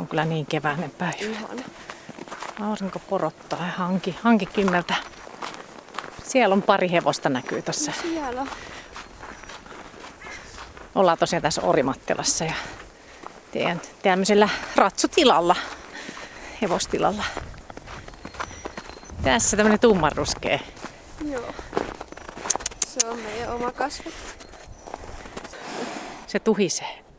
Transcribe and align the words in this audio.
On 0.00 0.08
kyllä 0.08 0.24
niin 0.24 0.46
keväinen 0.46 0.90
päivä. 0.90 1.16
Ihana. 1.20 1.62
Aurinko 2.60 2.98
porottaa 2.98 3.66
ja 3.66 3.72
hanki, 3.72 4.18
hanki 4.22 4.46
kymmeltä. 4.46 4.94
Siellä 6.24 6.52
on 6.52 6.62
pari 6.62 6.90
hevosta 6.90 7.28
näkyy 7.28 7.62
tuossa. 7.62 7.92
Siellä. 8.02 8.46
Ollaan 10.94 11.18
tosiaan 11.18 11.42
tässä 11.42 11.62
Orimattilassa 11.62 12.44
ja 12.44 12.52
teidän 13.52 13.80
tämmöisellä 14.02 14.48
ratsutilalla, 14.76 15.56
hevostilalla. 16.62 17.24
Tässä 19.22 19.56
tämmönen 19.56 19.80
tummanruskea. 19.80 20.58
Joo. 21.24 21.54
Se 22.86 23.06
on 23.06 23.18
meidän 23.18 23.54
oma 23.54 23.72
kasvi. 23.72 24.14
Se 26.26 26.38
tuhisee. 26.38 27.09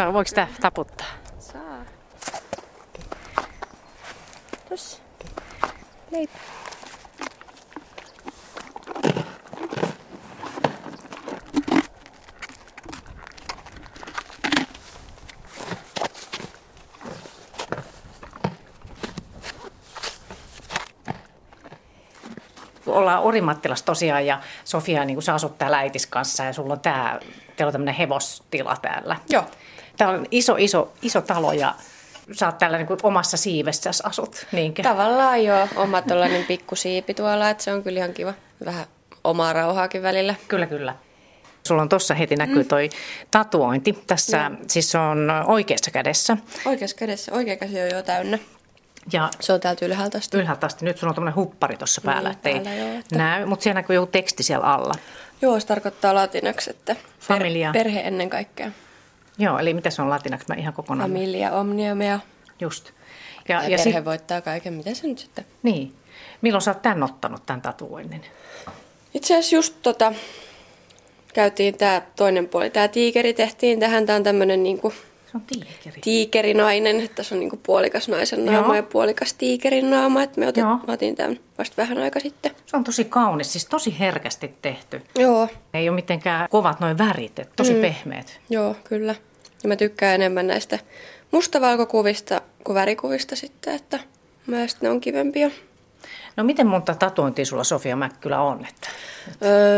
Saa, 0.00 0.12
voiko 0.12 0.28
sitä 0.28 0.48
taputtaa? 0.60 1.06
Saa. 1.38 1.84
Tossa. 4.68 5.02
Leipä. 6.10 6.32
Kun 22.84 22.94
ollaan 22.94 23.22
Orimattilassa 23.22 23.84
tosiaan 23.84 24.26
ja 24.26 24.40
Sofia, 24.64 25.04
niin 25.04 25.14
kuin 25.16 25.22
sä 25.22 25.34
asut 25.34 25.58
täällä 25.58 25.78
äitis 25.78 26.06
kanssa 26.06 26.44
ja 26.44 26.52
sulla 26.52 26.72
on 26.72 26.80
tää, 26.80 27.20
teillä 27.56 27.68
on 27.68 27.72
tämmöinen 27.72 27.94
hevostila 27.94 28.76
täällä. 28.82 29.16
Joo. 29.30 29.46
Täällä 30.00 30.18
on 30.18 30.26
iso, 30.30 30.56
iso, 30.58 30.92
iso 31.02 31.20
talo 31.20 31.52
ja 31.52 31.74
sä 32.32 32.46
oot 32.46 32.58
täällä 32.58 32.76
niin 32.78 32.86
kuin 32.86 32.98
omassa 33.02 33.36
siivessä 33.36 33.90
asut, 34.04 34.46
niinkö? 34.52 34.82
Tavallaan 34.82 35.44
joo, 35.44 35.68
oma 35.76 36.02
tollanen 36.02 36.44
pikkusiipi 36.44 37.14
tuolla, 37.14 37.50
että 37.50 37.64
se 37.64 37.72
on 37.72 37.82
kyllä 37.82 37.98
ihan 37.98 38.12
kiva. 38.14 38.34
Vähän 38.64 38.84
omaa 39.24 39.52
rauhaakin 39.52 40.02
välillä. 40.02 40.34
Kyllä, 40.48 40.66
kyllä. 40.66 40.94
Sulla 41.66 41.82
on 41.82 41.88
tuossa 41.88 42.14
heti 42.14 42.36
näkyy 42.36 42.64
toi 42.64 42.90
tatuointi. 43.30 43.92
Tässä 44.06 44.50
siis 44.68 44.90
se 44.90 44.98
on 44.98 45.30
oikeassa 45.46 45.90
kädessä. 45.90 46.36
Oikeassa 46.66 46.96
kädessä, 46.96 47.32
oikea 47.32 47.56
käsi 47.56 47.80
on 47.80 47.90
jo 47.90 48.02
täynnä. 48.02 48.38
Ja 49.12 49.28
Se 49.40 49.52
on 49.52 49.60
täältä 49.60 49.86
ylhäältä 49.86 50.18
asti. 50.18 50.36
ylhäältä 50.36 50.66
asti 50.66 50.84
nyt 50.84 50.98
sulla 50.98 51.10
on 51.10 51.14
tämmöinen 51.14 51.34
huppari 51.36 51.76
tuossa 51.76 52.00
päällä, 52.00 52.28
Niin, 52.28 52.36
ettei 52.36 52.60
päällä 52.60 52.74
joo, 52.84 52.98
että- 52.98 53.16
näy, 53.18 53.46
mutta 53.46 53.62
siellä 53.62 53.78
näkyy 53.80 53.94
joku 53.96 54.06
teksti 54.12 54.42
siellä 54.42 54.66
alla. 54.66 54.94
Joo, 55.42 55.60
se 55.60 55.66
tarkoittaa 55.66 56.14
latinaksi, 56.14 56.70
että 56.70 56.96
Familia. 57.20 57.70
perhe 57.72 58.00
ennen 58.00 58.30
kaikkea. 58.30 58.70
Joo, 59.40 59.58
eli 59.58 59.74
mitä 59.74 59.90
se 59.90 60.02
on 60.02 60.10
latinaksi? 60.10 60.46
Mä 60.48 60.54
ihan 60.54 60.72
kokonaan. 60.74 61.10
Familia, 61.10 61.52
omniumia. 61.52 62.20
Just. 62.60 62.90
Ja, 63.48 63.56
Ja, 63.62 63.68
ja 63.68 63.76
perhe 63.78 63.92
sit, 63.98 64.04
voittaa 64.04 64.40
kaiken. 64.40 64.74
Mitä 64.74 64.94
se 64.94 65.06
nyt 65.06 65.18
sitten? 65.18 65.44
niin. 65.62 65.94
Milloin 66.42 66.62
sä 66.62 66.70
oot 66.70 66.82
tän 66.82 67.02
ottanut, 67.02 67.46
tämän 67.46 67.62
tatuoinnin? 67.62 68.22
Itse 69.14 69.34
asiassa 69.34 69.56
just 69.56 69.74
tota, 69.82 70.12
käytiin 71.34 71.74
tämä 71.78 72.02
toinen 72.16 72.48
puoli, 72.48 72.70
tämä 72.70 72.88
tiikeri 72.88 73.34
tehtiin 73.34 73.80
tähän. 73.80 74.06
Tämä 74.06 74.16
on 74.16 74.22
tämmöinen 74.22 74.62
niinku 74.62 74.90
Se 74.90 75.30
on 75.34 75.40
tiikeri. 75.40 76.00
tiikerinainen, 76.00 77.00
että 77.00 77.14
tässä 77.16 77.34
on 77.34 77.38
niinku 77.40 77.60
puolikas 77.62 78.08
naisen 78.08 78.44
naama 78.44 78.66
Joo. 78.66 78.74
ja 78.74 78.82
puolikas 78.82 79.34
tiikerin 79.34 79.90
naama. 79.90 80.22
Että 80.22 80.40
me 80.40 80.46
otet, 80.48 80.62
Joo. 80.62 80.76
mä 80.86 80.92
otin 80.92 81.16
tämän 81.16 81.38
vasta 81.58 81.76
vähän 81.76 81.98
aika 81.98 82.20
sitten. 82.20 82.50
Se 82.66 82.76
on 82.76 82.84
tosi 82.84 83.04
kaunis, 83.04 83.52
siis 83.52 83.66
tosi 83.66 83.98
herkästi 83.98 84.54
tehty. 84.62 85.02
Joo, 85.18 85.48
Ei 85.74 85.88
ole 85.88 85.94
mitenkään 85.94 86.48
kovat 86.50 86.80
noin 86.80 86.98
värit, 86.98 87.40
tosi 87.56 87.74
mm. 87.74 87.80
pehmeät. 87.80 88.40
joo, 88.50 88.76
kyllä. 88.84 89.14
Ja 89.62 89.68
mä 89.68 89.76
tykkään 89.76 90.14
enemmän 90.14 90.46
näistä 90.46 90.78
mustavalkokuvista 91.30 92.40
kuin 92.64 92.74
värikuvista 92.74 93.36
sitten, 93.36 93.74
että 93.74 93.98
mielestäni 94.46 94.82
ne 94.82 94.90
on 94.90 95.00
kivempia. 95.00 95.50
No 96.36 96.44
miten 96.44 96.66
monta 96.66 96.94
tatuointia 96.94 97.44
sulla 97.44 97.64
Sofia 97.64 97.96
Mäkkylä 97.96 98.40
on? 98.40 98.66
Että? 98.68 98.88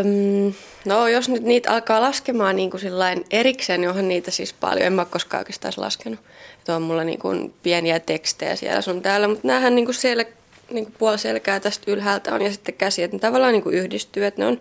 Öm, 0.01 0.53
no 0.85 1.09
jos 1.09 1.29
nyt 1.29 1.43
niitä 1.43 1.73
alkaa 1.73 2.01
laskemaan 2.01 2.57
niin 2.57 2.71
kuin 2.71 2.81
sillain 2.81 3.25
erikseen, 3.31 3.81
niin 3.81 3.89
onhan 3.89 4.09
niitä 4.09 4.31
siis 4.31 4.53
paljon. 4.53 4.87
En 4.87 4.93
mä 4.93 5.03
ole 5.03 5.09
koskaan 5.11 5.41
oikeastaan 5.41 5.75
laskenut. 5.77 6.21
Että 6.59 6.77
on 6.77 6.83
mulla 6.83 7.05
niin 7.05 7.19
kuin 7.19 7.55
pieniä 7.63 8.01
tekstejä 8.01 8.57
siellä 8.57 8.81
sun 8.81 9.03
täällä, 9.03 9.29
mutta 9.29 9.49
näähän 9.49 9.75
niin 9.75 9.85
kuin 9.85 9.95
siellä 9.95 10.25
niin 10.71 10.85
kuin 10.85 10.95
puoli 10.99 11.19
selkää 11.19 11.61
tästä 11.61 11.91
ylhäältä 11.91 12.35
on 12.35 12.43
ja 12.43 12.53
sitten 12.53 12.75
käsi, 12.75 13.03
että 13.03 13.17
ne 13.17 13.21
tavallaan 13.21 13.53
niin 13.53 13.63
kuin 13.63 13.75
yhdistyy, 13.75 14.25
että 14.27 14.41
ne 14.41 14.47
on 14.47 14.61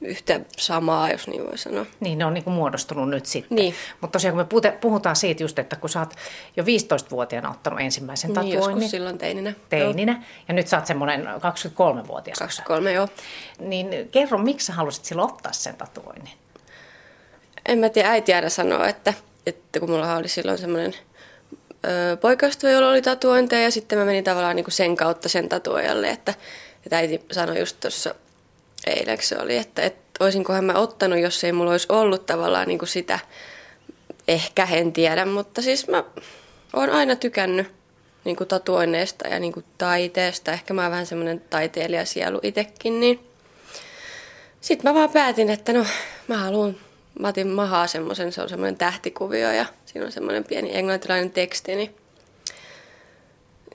yhtä 0.00 0.40
samaa, 0.58 1.10
jos 1.10 1.28
niin 1.28 1.46
voi 1.46 1.58
sanoa. 1.58 1.86
Niin, 2.00 2.18
ne 2.18 2.24
on 2.24 2.34
niinku 2.34 2.50
muodostunut 2.50 3.08
nyt 3.08 3.26
sitten. 3.26 3.56
Niin. 3.56 3.74
Mutta 4.00 4.12
tosiaan 4.12 4.36
kun 4.36 4.60
me 4.62 4.72
puhutaan 4.80 5.16
siitä 5.16 5.42
just, 5.42 5.58
että 5.58 5.76
kun 5.76 5.90
sä 5.90 5.98
oot 6.00 6.14
jo 6.56 6.64
15-vuotiaana 6.64 7.50
ottanut 7.50 7.80
ensimmäisen 7.80 8.28
Niin, 8.28 8.34
tatuoinnin 8.34 8.74
joskus 8.76 8.90
silloin 8.90 9.18
teininä. 9.18 9.52
teininä, 9.68 10.22
ja 10.48 10.54
nyt 10.54 10.68
sä 10.68 10.76
oot 10.76 10.86
semmoinen 10.86 11.26
23-vuotias. 11.26 12.38
23, 12.38 12.92
joo. 12.92 13.08
Niin 13.58 14.08
kerro, 14.10 14.38
miksi 14.38 14.66
sä 14.66 14.72
halusit 14.72 15.04
silloin 15.04 15.30
ottaa 15.32 15.52
sen 15.52 15.74
tatuoinnin? 15.76 16.32
En 17.68 17.78
mä 17.78 17.88
tiedä, 17.88 18.10
äiti 18.10 18.34
aina 18.34 18.50
sanoo, 18.50 18.84
että, 18.84 19.14
että 19.46 19.80
kun 19.80 19.90
mulla 19.90 20.16
oli 20.16 20.28
silloin 20.28 20.58
semmoinen 20.58 20.94
poikaystävä, 22.20 22.72
jolla 22.72 22.90
oli 22.90 23.02
tatuointeja 23.02 23.62
ja 23.62 23.70
sitten 23.70 23.98
mä 23.98 24.04
menin 24.04 24.24
tavallaan 24.24 24.56
niin 24.56 24.64
kuin 24.64 24.72
sen 24.72 24.96
kautta 24.96 25.28
sen 25.28 25.48
tatuojalle, 25.48 26.10
että, 26.10 26.34
että 26.86 26.96
äiti 26.96 27.20
sanoi 27.32 27.58
just 27.58 27.80
tuossa 27.80 28.14
eilen 28.86 29.18
se 29.20 29.38
oli, 29.38 29.56
että, 29.56 29.82
että 29.82 30.24
olisinkohan 30.24 30.64
mä 30.64 30.72
ottanut, 30.72 31.18
jos 31.18 31.44
ei 31.44 31.52
mulla 31.52 31.70
olisi 31.70 31.86
ollut 31.90 32.26
tavallaan 32.26 32.68
niin 32.68 32.78
kuin 32.78 32.88
sitä, 32.88 33.18
ehkä 34.28 34.68
en 34.70 34.92
tiedä, 34.92 35.24
mutta 35.24 35.62
siis 35.62 35.88
mä 35.88 36.04
oon 36.72 36.90
aina 36.90 37.16
tykännyt 37.16 37.72
niin 38.24 38.36
kuin 38.36 38.48
tatuoinneista 38.48 39.28
ja 39.28 39.38
niin 39.38 39.52
kuin 39.52 39.64
taiteesta. 39.78 40.52
Ehkä 40.52 40.74
mä 40.74 40.82
oon 40.82 40.90
vähän 40.90 41.06
semmoinen 41.06 41.40
taiteilijasielu 41.50 42.40
itsekin, 42.42 43.00
niin 43.00 43.20
sitten 44.60 44.90
mä 44.90 44.94
vaan 44.94 45.10
päätin, 45.10 45.50
että 45.50 45.72
no 45.72 45.86
mä 46.28 46.36
haluan, 46.38 46.76
mä 47.18 47.28
otin 47.28 47.48
mahaa 47.48 47.86
semmoisen, 47.86 48.32
se 48.32 48.42
on 48.42 48.48
semmoinen 48.48 48.76
tähtikuvio 48.76 49.52
ja 49.52 49.66
siinä 49.86 50.06
on 50.06 50.12
semmoinen 50.12 50.44
pieni 50.44 50.76
englantilainen 50.76 51.30
teksti, 51.30 51.76
niin 51.76 51.96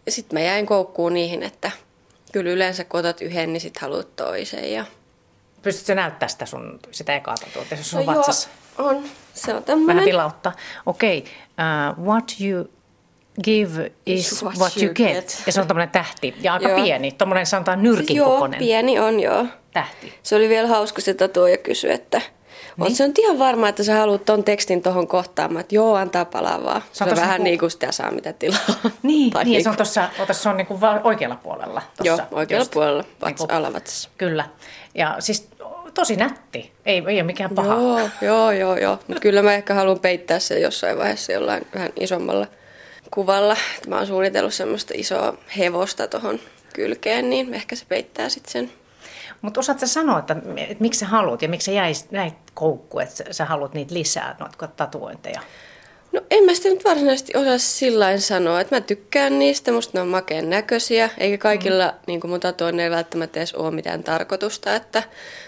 sitten 0.07 0.39
mä 0.39 0.45
jäin 0.45 0.65
koukkuun 0.65 1.13
niihin, 1.13 1.43
että 1.43 1.71
kyllä 2.31 2.51
yleensä 2.51 2.83
kun 2.83 2.99
otat 2.99 3.21
yhden, 3.21 3.53
niin 3.53 3.61
sit 3.61 3.77
haluat 3.77 4.15
toisen 4.15 4.73
ja 4.73 4.85
Pystytkö 5.61 5.95
näyttää 5.95 6.29
sitä 6.29 6.45
sun, 6.45 6.79
sitä 6.91 7.15
ekaa 7.15 7.35
tatuointia, 7.35 7.77
se 7.81 7.97
on 7.97 8.05
No 8.05 8.11
joo, 8.11 8.17
vatsassa? 8.17 8.49
on. 8.77 9.03
Se 9.33 9.51
on 9.51 9.53
Vähän 9.53 9.63
tämmöinen. 9.63 10.05
vilauttaa. 10.05 10.53
Okei, 10.85 11.17
okay. 11.17 11.97
uh, 11.97 12.05
what 12.05 12.33
you 12.41 12.69
give 13.43 13.91
is 14.05 14.43
what, 14.43 14.55
what 14.57 14.77
you 14.77 14.93
get. 14.93 15.13
get. 15.13 15.43
Ja 15.45 15.51
se 15.51 15.61
on 15.61 15.67
tommonen 15.67 15.89
tähti. 15.89 16.35
Ja 16.41 16.53
aika 16.53 16.69
Joo. 16.69 16.81
pieni, 16.83 17.11
tommonen 17.11 17.45
sanotaan 17.45 17.83
nyrkin 17.83 18.15
joo, 18.15 18.29
kokoinen 18.29 18.59
pieni 18.59 18.99
on 18.99 19.19
joo. 19.19 19.45
tähti. 19.73 20.13
Se 20.23 20.35
oli 20.35 20.49
vielä 20.49 20.67
hauska 20.67 21.01
se 21.01 21.13
tatuoja 21.13 21.57
kysyä, 21.57 21.93
että 21.93 22.21
niin. 22.77 22.95
Sä 22.95 23.07
nyt 23.07 23.19
ihan 23.19 23.39
varma, 23.39 23.69
että 23.69 23.83
sä 23.83 23.95
haluat 23.95 24.25
ton 24.25 24.43
tekstin 24.43 24.81
tohon 24.81 25.07
kohtaamaan, 25.07 25.61
että 25.61 25.75
joo, 25.75 25.95
antaa 25.95 26.25
palaa 26.25 26.63
vaan. 26.63 26.81
Se 26.91 27.03
on, 27.03 27.09
tossa 27.09 27.21
vähän 27.21 27.33
niinku- 27.37 27.43
niin 27.43 27.59
kuin 27.59 27.71
sitä 27.71 27.91
saa 27.91 28.11
mitä 28.11 28.33
tilaa. 28.33 28.59
Niin, 29.03 29.31
Tai 29.31 29.43
niin 29.43 29.53
ja 29.53 29.63
se 29.63 29.69
on 29.69 29.71
niinku- 29.73 29.77
tuossa, 29.83 30.09
ota, 30.19 30.33
se 30.33 30.49
on 30.49 30.57
niinku 30.57 30.81
va- 30.81 31.01
oikealla 31.03 31.35
puolella. 31.35 31.81
Tossa, 31.97 32.03
Joo, 32.03 32.19
oikealla 32.31 32.61
just. 32.61 32.71
puolella, 32.71 33.03
vats, 33.21 33.39
Niinku- 33.41 33.55
alavatsassa. 33.55 34.09
Kyllä. 34.17 34.45
Ja 34.95 35.15
siis 35.19 35.47
tosi 35.93 36.15
nätti. 36.15 36.71
Ei, 36.85 37.03
ei 37.07 37.15
ole 37.17 37.23
mikään 37.23 37.49
paha. 37.55 37.73
Joo, 37.73 37.99
joo, 38.21 38.51
joo, 38.51 38.77
joo. 38.77 38.99
Mutta 39.07 39.21
kyllä 39.21 39.41
mä 39.41 39.53
ehkä 39.53 39.73
haluan 39.73 39.99
peittää 39.99 40.39
sen 40.39 40.61
jossain 40.61 40.97
vaiheessa 40.97 41.31
jollain 41.31 41.67
vähän 41.75 41.89
isommalla 41.99 42.47
kuvalla. 43.13 43.55
Mä 43.87 43.97
oon 43.97 44.07
suunnitellut 44.07 44.53
semmoista 44.53 44.93
isoa 44.97 45.33
hevosta 45.57 46.07
tohon 46.07 46.39
kylkeen, 46.73 47.29
niin 47.29 47.53
ehkä 47.53 47.75
se 47.75 47.85
peittää 47.89 48.29
sitten 48.29 48.51
sen. 48.51 48.71
Mutta 49.41 49.59
osaat 49.59 49.79
sä 49.79 49.87
sanoa, 49.87 50.19
että, 50.19 50.35
että 50.57 50.81
miksi 50.81 50.99
sä 50.99 51.05
haluat 51.05 51.41
ja 51.41 51.49
miksi 51.49 51.65
sä 51.65 51.71
jäis 51.71 52.11
näit 52.11 52.33
koukku, 52.53 52.99
että 52.99 53.15
sä, 53.15 53.23
sä 53.31 53.45
haluat 53.45 53.73
niitä 53.73 53.93
lisää, 53.93 54.35
noita 54.39 54.67
tatuointeja? 54.67 55.41
No 56.11 56.21
en 56.31 56.43
mä 56.43 56.53
sitä 56.53 56.69
nyt 56.69 56.85
varsinaisesti 56.85 57.37
osaa 57.37 57.57
sillä 57.57 58.17
sanoa, 58.17 58.61
että 58.61 58.75
mä 58.75 58.81
tykkään 58.81 59.39
niistä, 59.39 59.71
musta 59.71 59.97
ne 59.97 60.01
on 60.01 60.07
makeen 60.07 60.49
näköisiä, 60.49 61.09
eikä 61.17 61.37
kaikilla 61.37 61.87
mm. 61.87 61.97
niin 62.07 62.19
mun 62.23 62.39
tatuoinneilla 62.39 62.95
välttämättä 62.95 63.39
edes 63.39 63.53
ole 63.53 63.71
mitään 63.71 64.03
tarkoitusta, 64.03 64.75
että 64.75 65.03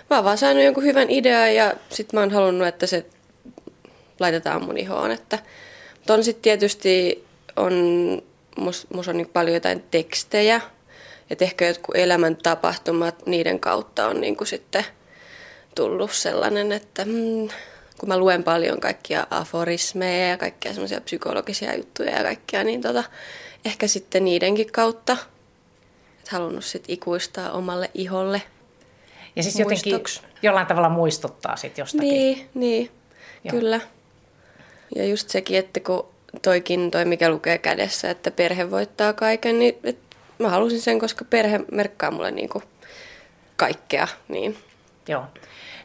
mä 0.09 0.15
oon 0.15 0.25
vaan 0.25 0.37
saanut 0.37 0.63
jonkun 0.63 0.83
hyvän 0.83 1.09
idean 1.09 1.55
ja 1.55 1.73
sit 1.89 2.13
mä 2.13 2.19
oon 2.19 2.31
halunnut, 2.31 2.67
että 2.67 2.87
se 2.87 3.05
laitetaan 4.19 4.63
mun 4.63 4.77
ihoon, 4.77 5.11
että 5.11 5.39
mutta 6.03 6.13
on 6.13 6.23
sitten 6.23 6.41
tietysti, 6.41 7.25
on, 7.55 7.73
mus, 8.57 8.87
mus 8.93 9.07
on 9.07 9.17
niin 9.17 9.29
paljon 9.33 9.53
jotain 9.53 9.83
tekstejä, 9.91 10.61
että 11.33 11.45
ehkä 11.45 11.67
jotkut 11.67 11.95
elämäntapahtumat, 11.95 13.25
niiden 13.25 13.59
kautta 13.59 14.07
on 14.07 14.21
niin 14.21 14.35
kuin 14.35 14.47
sitten 14.47 14.85
tullut 15.75 16.11
sellainen, 16.11 16.71
että 16.71 17.05
mm, 17.05 17.49
kun 17.97 18.09
mä 18.09 18.17
luen 18.17 18.43
paljon 18.43 18.79
kaikkia 18.79 19.27
aforismeja 19.29 20.27
ja 20.27 20.37
kaikkia 20.37 20.73
semmoisia 20.73 21.01
psykologisia 21.01 21.75
juttuja 21.75 22.11
ja 22.11 22.23
kaikkea, 22.23 22.63
niin 22.63 22.81
tota, 22.81 23.03
ehkä 23.65 23.87
sitten 23.87 24.25
niidenkin 24.25 24.71
kautta, 24.71 25.17
että 26.19 26.35
halunnut 26.35 26.65
sitten 26.65 26.93
ikuistaa 26.93 27.51
omalle 27.51 27.91
iholle. 27.93 28.41
Ja 29.35 29.43
siis 29.43 29.59
jotenkin 29.59 29.93
Muistoksi. 29.93 30.21
jollain 30.41 30.67
tavalla 30.67 30.89
muistuttaa 30.89 31.55
sit 31.55 31.77
jostakin. 31.77 32.09
Niin, 32.09 32.49
niin. 32.53 32.91
Joo. 33.43 33.51
Kyllä. 33.51 33.79
Ja 34.95 35.05
just 35.05 35.29
sekin, 35.29 35.57
että 35.57 35.79
kun 35.79 36.07
toikin 36.41 36.91
toi, 36.91 37.05
mikä 37.05 37.29
lukee 37.29 37.57
kädessä, 37.57 38.09
että 38.09 38.31
perhe 38.31 38.71
voittaa 38.71 39.13
kaiken, 39.13 39.59
niin 39.59 39.75
et 39.83 39.97
mä 40.39 40.49
halusin 40.49 40.81
sen, 40.81 40.99
koska 40.99 41.25
perhe 41.25 41.59
merkkaa 41.71 42.11
mulle 42.11 42.31
niinku 42.31 42.63
kaikkea. 43.55 44.07
Niin. 44.27 44.57
Joo. 45.07 45.23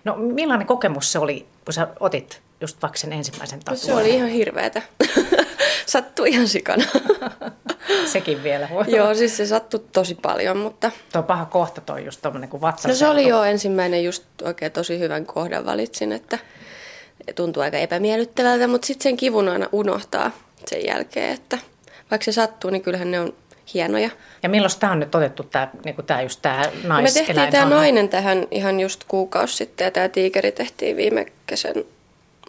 No 0.05 0.17
millainen 0.17 0.67
kokemus 0.67 1.13
se 1.13 1.19
oli, 1.19 1.47
kun 1.65 1.75
sä 1.75 1.89
otit 2.01 2.43
just 2.61 2.83
vaikka 2.83 2.99
sen 2.99 3.13
ensimmäisen 3.13 3.61
tatuoinnin? 3.61 3.89
No, 3.89 3.95
se 3.97 4.01
oli 4.01 4.15
ihan 4.15 4.29
hirveetä. 4.29 4.83
sattui 5.87 6.29
ihan 6.29 6.49
sikana. 6.49 6.85
Sekin 8.13 8.43
vielä 8.43 8.69
voi 8.71 8.85
Joo, 8.89 9.15
siis 9.15 9.37
se 9.37 9.47
sattui 9.47 9.85
tosi 9.93 10.15
paljon, 10.15 10.57
mutta... 10.57 10.91
Tuo 11.13 11.23
paha 11.23 11.45
kohta 11.45 11.81
toi 11.81 12.05
just 12.05 12.23
tommonen 12.23 12.49
kuin 12.49 12.61
vatsa. 12.61 12.89
No 12.89 12.95
se 12.95 13.09
oli 13.09 13.29
jo 13.29 13.43
ensimmäinen 13.43 14.05
just 14.05 14.25
oikein 14.43 14.73
tosi 14.73 14.99
hyvän 14.99 15.27
kohdan 15.27 15.67
valitsin, 15.67 16.13
että 16.13 16.39
tuntuu 17.35 17.63
aika 17.63 17.77
epämiellyttävältä, 17.77 18.67
mutta 18.67 18.87
sitten 18.87 19.03
sen 19.03 19.17
kivun 19.17 19.49
aina 19.49 19.69
unohtaa 19.73 20.31
sen 20.67 20.87
jälkeen, 20.87 21.35
että 21.35 21.59
vaikka 22.11 22.25
se 22.25 22.33
sattuu, 22.33 22.71
niin 22.71 22.83
kyllähän 22.83 23.11
ne 23.11 23.21
on 23.21 23.35
hienoja. 23.75 24.11
Ja 24.43 24.49
milloin 24.49 24.73
tämä 24.81 24.93
on 24.93 25.01
nyt 25.01 25.15
otettu, 25.15 25.43
tämä 25.43 25.69
niin 25.85 25.97
tää 26.07 26.23
just 26.23 26.43
tämä 26.43 26.63
nais 26.85 27.15
Me 27.15 27.25
tehtiin 27.25 27.51
tämä 27.51 27.69
nainen 27.69 28.09
tähän 28.09 28.47
ihan 28.51 28.81
just 28.81 29.05
kuukausi 29.09 29.57
sitten 29.57 29.85
ja 29.85 29.91
tämä 29.91 30.09
tiikeri 30.09 30.53
tehtiin 30.53 30.97
viime 30.97 31.27
kesän 31.47 31.75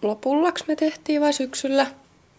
lopullaksi 0.01 0.63
me 0.67 0.75
tehtiin 0.75 1.21
vai 1.21 1.33
syksyllä. 1.33 1.87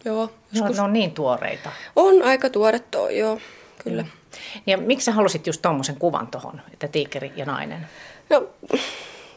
Joo, 0.05 0.29
no, 0.59 0.69
ne 0.69 0.81
on 0.81 0.93
niin 0.93 1.11
tuoreita. 1.11 1.71
On 1.95 2.23
aika 2.23 2.49
tuore 2.49 2.79
toi, 2.79 3.17
joo, 3.17 3.39
kyllä. 3.83 4.05
Ja 4.67 4.77
miksi 4.77 5.05
sä 5.05 5.11
halusit 5.11 5.47
just 5.47 5.61
tuommoisen 5.61 5.95
kuvan 5.95 6.27
tuohon, 6.27 6.61
että 6.73 6.87
tiikeri 6.87 7.31
ja 7.35 7.45
nainen? 7.45 7.87
No, 8.29 8.49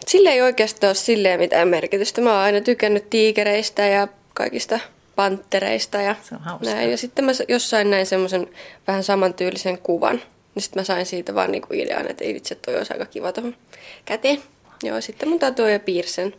sille 0.06 0.28
ei 0.28 0.42
oikeastaan 0.42 0.88
ole 0.88 0.94
silleen 0.94 1.40
mitään 1.40 1.68
merkitystä. 1.68 2.20
Mä 2.20 2.32
oon 2.32 2.40
aina 2.40 2.60
tykännyt 2.60 3.10
tiikereistä 3.10 3.86
ja 3.86 4.08
kaikista 4.34 4.78
panttereista 5.16 5.98
ja 5.98 6.16
näin. 6.64 6.90
Ja 6.90 6.96
sitten 6.96 7.24
mä 7.24 7.32
jossain 7.48 7.90
näin 7.90 8.06
semmoisen 8.06 8.50
vähän 8.86 9.04
samantyylisen 9.04 9.78
kuvan. 9.78 10.20
Niin 10.54 10.62
sitten 10.62 10.80
mä 10.80 10.84
sain 10.84 11.06
siitä 11.06 11.34
vaan 11.34 11.52
niinku 11.52 11.68
idean, 11.74 12.10
että 12.10 12.24
ei 12.24 12.34
vitsi, 12.34 12.54
toi 12.54 12.76
olisi 12.76 12.92
aika 12.92 13.06
kiva 13.06 13.32
tuohon 13.32 13.56
käteen. 14.04 14.42
Joo, 14.82 15.00
sitten 15.00 15.28
mun 15.28 15.40
ja 15.72 15.80
piirsen 15.80 16.34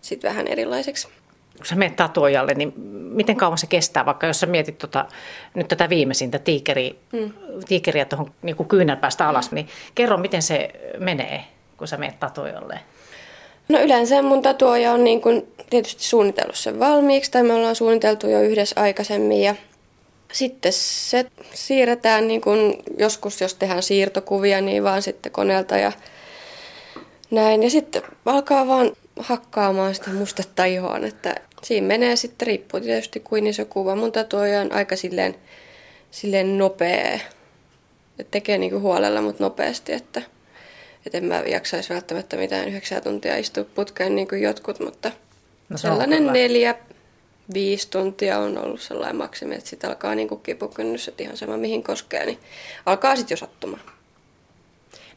sitten 0.00 0.28
vähän 0.28 0.48
erilaiseksi. 0.48 1.08
Kun 1.56 1.66
sä 1.66 1.74
menet 1.74 1.96
tatuojalle, 1.96 2.54
niin 2.54 2.72
miten 3.14 3.36
kauan 3.36 3.58
se 3.58 3.66
kestää, 3.66 4.06
vaikka 4.06 4.26
jos 4.26 4.40
sä 4.40 4.46
mietit 4.46 4.78
tota, 4.78 5.06
nyt 5.54 5.68
tätä 5.68 5.88
viimeisintä 5.88 6.38
tiikeri, 6.38 6.98
mm. 7.12 7.32
tiikeriä 7.68 8.04
tuohon 8.04 8.32
niin 8.42 8.68
kyynärpäästä 8.68 9.28
alas, 9.28 9.50
mm. 9.50 9.54
niin 9.54 9.68
kerro, 9.94 10.16
miten 10.16 10.42
se 10.42 10.70
menee, 10.98 11.44
kun 11.76 11.88
sä 11.88 11.96
menet 11.96 12.20
tatuojalle? 12.20 12.80
No 13.68 13.80
yleensä 13.80 14.22
mun 14.22 14.42
tatuoja 14.42 14.92
on 14.92 15.04
niin 15.04 15.20
kuin 15.20 15.48
tietysti 15.70 16.04
suunnitellut 16.04 16.56
sen 16.56 16.78
valmiiksi, 16.78 17.30
tai 17.30 17.42
me 17.42 17.52
ollaan 17.52 17.76
suunniteltu 17.76 18.28
jo 18.28 18.42
yhdessä 18.42 18.80
aikaisemmin, 18.80 19.42
ja 19.42 19.54
sitten 20.32 20.72
se 20.72 21.26
siirretään 21.54 22.28
niin 22.28 22.40
kuin 22.40 22.82
joskus, 22.98 23.40
jos 23.40 23.54
tehdään 23.54 23.82
siirtokuvia, 23.82 24.60
niin 24.60 24.84
vaan 24.84 25.02
sitten 25.02 25.32
koneelta 25.32 25.76
ja 25.76 25.92
näin. 27.30 27.62
Ja 27.62 27.70
sitten 27.70 28.02
alkaa 28.26 28.66
vaan 28.66 28.92
hakkaamaan 29.18 29.94
sitä 29.94 30.10
mustetta 30.10 30.64
ihoon, 30.64 31.04
että 31.04 31.34
siinä 31.62 31.86
menee 31.86 32.16
sitten, 32.16 32.46
riippuu 32.46 32.80
tietysti 32.80 33.20
kuin 33.20 33.46
iso 33.46 33.64
kuva. 33.64 33.96
Mun 33.96 34.12
tatuoja 34.12 34.60
on 34.60 34.72
aika 34.72 34.96
silleen, 34.96 35.34
silleen 36.10 36.58
nopea, 36.58 37.12
että 38.18 38.30
tekee 38.30 38.58
niinku 38.58 38.80
huolella, 38.80 39.22
mutta 39.22 39.44
nopeasti, 39.44 39.92
että, 39.92 40.22
että 41.06 41.18
en 41.18 41.24
mä 41.24 41.42
jaksaisi 41.46 41.94
välttämättä 41.94 42.36
mitään 42.36 42.68
yhdeksää 42.68 43.00
tuntia 43.00 43.36
istua 43.36 43.64
putkeen 43.64 44.16
niin 44.16 44.28
kuin 44.28 44.42
jotkut, 44.42 44.80
mutta 44.80 45.10
no, 45.68 45.78
sellainen 45.78 46.26
neljä, 46.26 46.74
viisi 47.54 47.90
tuntia 47.90 48.38
on 48.38 48.58
ollut 48.58 48.80
sellainen 48.80 49.16
maksimi, 49.16 49.54
että 49.54 49.70
sitten 49.70 49.90
alkaa 49.90 50.14
niin 50.14 50.40
kipukynnys, 50.42 51.08
että 51.08 51.22
ihan 51.22 51.36
sama 51.36 51.56
mihin 51.56 51.82
koskee, 51.82 52.26
niin 52.26 52.38
alkaa 52.86 53.16
sitten 53.16 53.34
jo 53.34 53.36
sattumaan. 53.36 53.82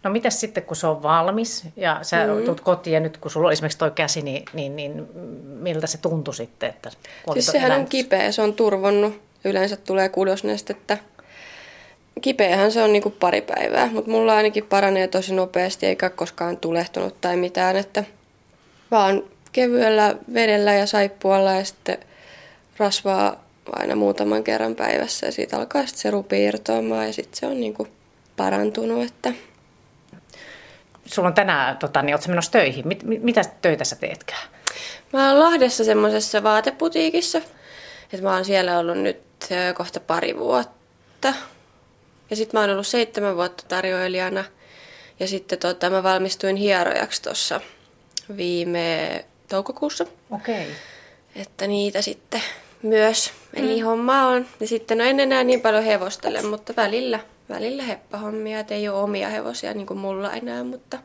No 0.03 0.11
mitä 0.11 0.29
sitten, 0.29 0.63
kun 0.63 0.77
se 0.77 0.87
on 0.87 1.03
valmis 1.03 1.63
ja 1.75 1.99
sä 2.01 2.27
mm. 2.27 2.43
tulet 2.43 2.61
kotiin 2.61 2.93
ja 2.93 2.99
nyt 2.99 3.17
kun 3.17 3.31
sulla 3.31 3.47
on 3.47 3.53
esimerkiksi 3.53 3.77
toi 3.77 3.91
käsi, 3.91 4.21
niin, 4.21 4.45
niin, 4.53 4.75
niin 4.75 5.07
miltä 5.43 5.87
se 5.87 5.97
tuntui 5.97 6.33
sitten? 6.33 6.69
Että 6.69 6.91
siis 7.33 7.45
sehän 7.45 7.79
on 7.79 7.87
kipeä, 7.87 8.31
se 8.31 8.41
on 8.41 8.53
turvonnut. 8.53 9.21
Yleensä 9.45 9.75
tulee 9.75 10.09
kudosnestettä. 10.09 10.97
Kipeähän 12.21 12.71
se 12.71 12.83
on 12.83 12.93
niinku 12.93 13.09
pari 13.09 13.41
päivää, 13.41 13.89
mutta 13.91 14.11
mulla 14.11 14.35
ainakin 14.35 14.65
paranee 14.65 15.07
tosi 15.07 15.33
nopeasti 15.33 15.85
eikä 15.85 16.09
koskaan 16.09 16.57
tulehtunut 16.57 17.21
tai 17.21 17.37
mitään. 17.37 17.77
Että 17.77 18.03
vaan 18.91 19.23
kevyellä 19.51 20.15
vedellä 20.33 20.73
ja 20.73 20.85
saippualla 20.85 21.51
ja 21.51 21.65
sitten 21.65 21.97
rasvaa 22.77 23.43
aina 23.71 23.95
muutaman 23.95 24.43
kerran 24.43 24.75
päivässä 24.75 25.25
ja 25.25 25.31
siitä 25.31 25.57
alkaa 25.57 25.85
sitten 25.85 26.01
se 26.01 26.11
rupi 26.11 26.43
irtoamaan 26.43 27.07
ja 27.07 27.13
sitten 27.13 27.39
se 27.39 27.45
on 27.45 27.59
niinku 27.59 27.87
parantunut, 28.37 29.05
että 29.05 29.33
sulla 31.05 31.27
on 31.27 31.33
tänään, 31.33 31.77
tota, 31.77 32.01
niin 32.01 32.15
ootko 32.15 32.29
menossa 32.29 32.51
töihin? 32.51 32.87
Mit, 32.87 33.03
mit, 33.03 33.23
mitä 33.23 33.41
töitä 33.61 33.83
sä 33.83 33.95
teetkään? 33.95 34.47
Mä 35.13 35.29
oon 35.29 35.39
Lahdessa 35.39 35.83
semmoisessa 35.83 36.43
vaateputiikissa. 36.43 37.41
Et 38.13 38.21
mä 38.21 38.33
oon 38.33 38.45
siellä 38.45 38.79
ollut 38.79 38.97
nyt 38.97 39.21
kohta 39.77 39.99
pari 39.99 40.37
vuotta. 40.37 41.33
Ja 42.29 42.35
sitten 42.35 42.57
mä 42.57 42.61
oon 42.61 42.69
ollut 42.69 42.87
seitsemän 42.87 43.35
vuotta 43.35 43.63
tarjoilijana. 43.67 44.43
Ja 45.19 45.27
sitten 45.27 45.59
tota, 45.59 45.89
mä 45.89 46.03
valmistuin 46.03 46.55
hierojaksi 46.55 47.21
tuossa 47.21 47.61
viime 48.37 49.25
toukokuussa. 49.49 50.05
Okei. 50.31 50.61
Okay. 50.61 50.75
Että 51.35 51.67
niitä 51.67 52.01
sitten 52.01 52.41
myös. 52.81 53.31
Eli 53.53 53.79
mm. 53.79 53.85
homma 53.85 54.27
on. 54.27 54.45
Ja 54.59 54.67
sitten 54.67 54.97
no 54.97 55.03
en 55.03 55.19
enää 55.19 55.43
niin 55.43 55.61
paljon 55.61 55.83
hevostele, 55.83 56.41
mutta 56.41 56.73
välillä 56.77 57.19
välillä 57.49 57.83
heppahommia, 57.83 58.59
että 58.59 58.73
ei 58.73 58.89
ole 58.89 59.01
omia 59.01 59.29
hevosia 59.29 59.73
niin 59.73 59.87
kuin 59.87 59.99
mulla 59.99 60.33
enää, 60.33 60.63
mutta... 60.63 60.97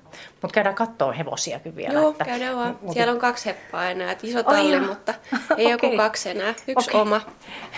Mutta 0.42 0.54
käydään 0.54 0.74
katsoa 0.74 1.12
hevosiakin 1.12 1.76
vielä. 1.76 1.92
Joo, 1.92 2.10
että... 2.10 2.24
käydään 2.24 2.56
vaan. 2.56 2.78
Mut... 2.82 2.92
Siellä 2.92 3.12
on 3.12 3.18
kaksi 3.18 3.46
heppaa 3.46 3.90
enää, 3.90 4.12
että 4.12 4.26
iso 4.26 4.42
talli, 4.42 4.76
oh, 4.76 4.86
mutta 4.86 5.14
ei 5.56 5.74
okay. 5.74 5.90
joku 5.90 5.96
kaksi 5.96 6.30
enää. 6.30 6.54
Yksi 6.68 6.90
okay. 6.90 7.00
oma 7.00 7.20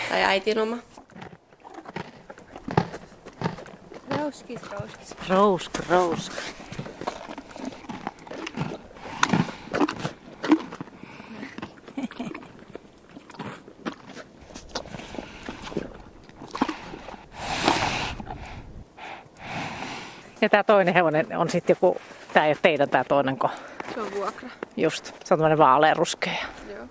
tai 0.09 0.23
äitin 0.23 0.59
oma. 0.59 0.77
Rouskis, 4.25 4.61
rouskis. 4.71 5.29
Rousk, 5.29 5.71
rousk. 5.89 6.33
Ja 20.41 20.49
tämä 20.49 20.63
toinen 20.63 20.93
hevonen 20.93 21.37
on 21.37 21.49
sitten 21.49 21.73
joku, 21.73 22.01
tämä 22.33 22.45
ei 22.45 22.49
ole 22.49 22.57
teidän 22.61 22.89
tämä 22.89 23.03
toinenko? 23.03 23.49
Se 23.93 24.01
on 24.01 24.11
vuokra. 24.15 24.49
Just, 24.77 25.05
se 25.05 25.33
on 25.33 25.37
tämmöinen 25.39 25.57
vaaleanruskea. 25.57 26.45
Joo. 26.69 26.87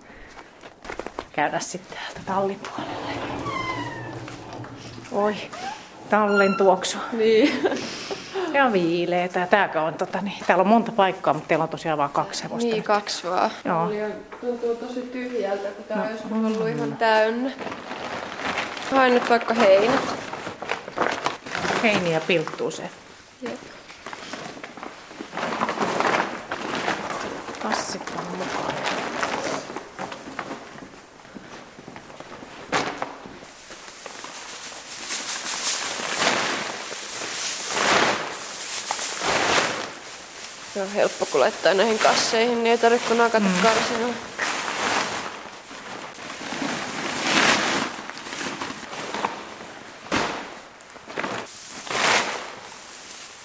Käydään 1.32 1.62
sitten 1.62 1.98
täältä 1.98 2.20
tallipuolelle. 2.26 3.12
Oi, 5.12 5.36
tallin 6.14 6.56
tuoksu. 6.56 6.98
Niin. 7.12 7.60
Ja 8.52 8.72
viileitä. 8.72 9.46
Tääkö 9.46 9.80
on, 9.80 9.94
tota, 9.94 10.20
niin, 10.20 10.36
täällä 10.46 10.62
on 10.62 10.68
monta 10.68 10.92
paikkaa, 10.92 11.34
mutta 11.34 11.48
teillä 11.48 11.62
on 11.62 11.68
tosiaan 11.68 11.98
vain 11.98 12.10
kaksi 12.10 12.44
hevosta. 12.44 12.70
Niin, 12.70 12.82
kaksi 12.82 13.26
vaan. 13.30 13.50
Joo. 13.64 13.90
Tuntuu 14.40 14.76
tosi 14.76 15.00
tyhjältä, 15.00 15.68
kun 15.68 15.84
tää 15.84 15.96
no, 15.96 16.04
on 16.04 16.10
joskus 16.10 16.32
ollut 16.32 16.68
ihan 16.68 16.96
täynnä. 16.96 17.50
Hain 18.90 19.14
nyt 19.14 19.30
vaikka 19.30 19.54
heinät. 19.54 20.00
Heiniä 21.82 22.20
pilttuu 22.20 22.70
se. 22.70 22.90
Jep. 23.42 23.60
Kassit 27.62 28.12
on 28.18 28.38
mukaan. 28.38 28.74
Se 40.73 40.73
on 40.84 40.92
helppo 40.92 41.26
kun 41.26 41.40
laittaa 41.40 41.74
näihin 41.74 41.98
kasseihin, 41.98 42.64
niin 42.64 42.70
ei 42.70 42.78
tarvitse 42.78 43.08
kun 43.08 43.18
nakata 43.18 43.44
mm. 43.44 43.62
karsinaa. 43.62 44.10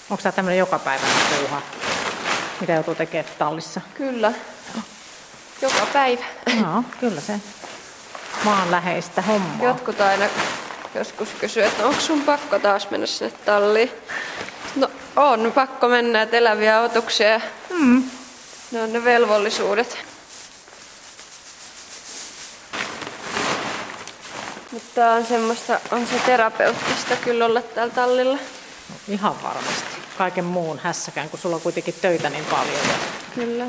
Onko 0.10 0.24
tämä 0.24 0.32
tämmöinen 0.32 0.60
jokapäiväinen 0.60 1.18
puuha, 1.40 1.62
mitä 2.62 2.74
joutuu 2.74 2.96
tekemään 2.96 3.34
tallissa? 3.40 3.82
Kyllä. 3.94 4.34
Joka 5.62 5.88
päivä. 5.94 6.26
No, 6.62 6.84
kyllä 7.00 7.22
se 7.22 7.40
maanläheistä 8.44 9.22
hommaa. 9.22 9.68
Jotkut 9.68 10.02
aina 10.02 10.26
joskus 10.96 11.30
kysyy, 11.40 11.64
että 11.64 11.88
onko 11.88 12.02
sun 12.02 12.22
pakko 12.22 12.60
taas 12.60 12.90
mennä 12.90 13.08
sinne 13.08 13.34
talliin. 13.46 13.92
No 14.76 14.92
on 15.20 15.52
pakko 15.56 15.88
mennä, 15.88 16.22
että 16.22 16.38
eläviä 16.38 16.82
otuksia. 16.82 17.42
Mm. 17.70 18.04
Ne 18.72 18.82
on 18.82 18.94
ne 18.94 19.04
velvollisuudet. 19.04 19.98
Mutta 24.72 25.12
on 25.12 25.26
semmoista, 25.26 25.80
on 25.92 26.08
se 26.08 26.16
terapeuttista 26.26 27.16
kyllä 27.16 27.46
olla 27.46 27.62
täällä 27.62 27.94
tallilla. 27.94 28.38
No, 28.90 28.96
ihan 29.08 29.44
varmasti. 29.44 29.98
Kaiken 30.18 30.46
muun 30.46 30.80
hässäkään, 30.80 31.30
kun 31.30 31.40
sulla 31.40 31.56
on 31.56 31.62
kuitenkin 31.62 31.96
töitä 32.02 32.30
niin 32.30 32.46
paljon. 32.46 32.80
Kyllä. 33.36 33.66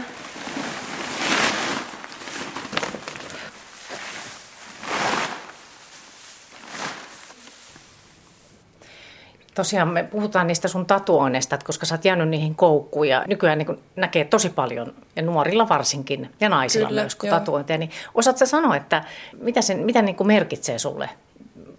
Tosiaan 9.55 9.89
me 9.89 10.03
puhutaan 10.03 10.47
niistä 10.47 10.69
sun 10.69 10.87
tatuoinneista, 10.87 11.55
että 11.55 11.67
koska 11.67 11.87
sä 11.87 11.95
oot 11.95 12.05
jäänyt 12.05 12.29
niihin 12.29 12.55
koukkuun 12.55 13.09
ja 13.09 13.25
nykyään 13.27 13.59
niin 13.59 13.81
näkee 13.97 14.25
tosi 14.25 14.49
paljon, 14.49 14.95
ja 15.17 15.23
nuorilla 15.23 15.69
varsinkin, 15.69 16.31
ja 16.41 16.49
naisilla 16.49 16.89
Kyllä, 16.89 17.01
myös, 17.01 17.15
kun 17.15 17.29
joo. 17.29 17.39
tatuointeja, 17.39 17.79
niin 17.79 17.91
osaatko 18.15 18.47
sanoa, 18.47 18.77
että 18.77 19.05
mitä, 19.41 19.63
sen, 19.63 19.79
mitä 19.79 20.03
niin 20.03 20.17
kuin 20.17 20.27
merkitsee 20.27 20.79
sulle? 20.79 21.11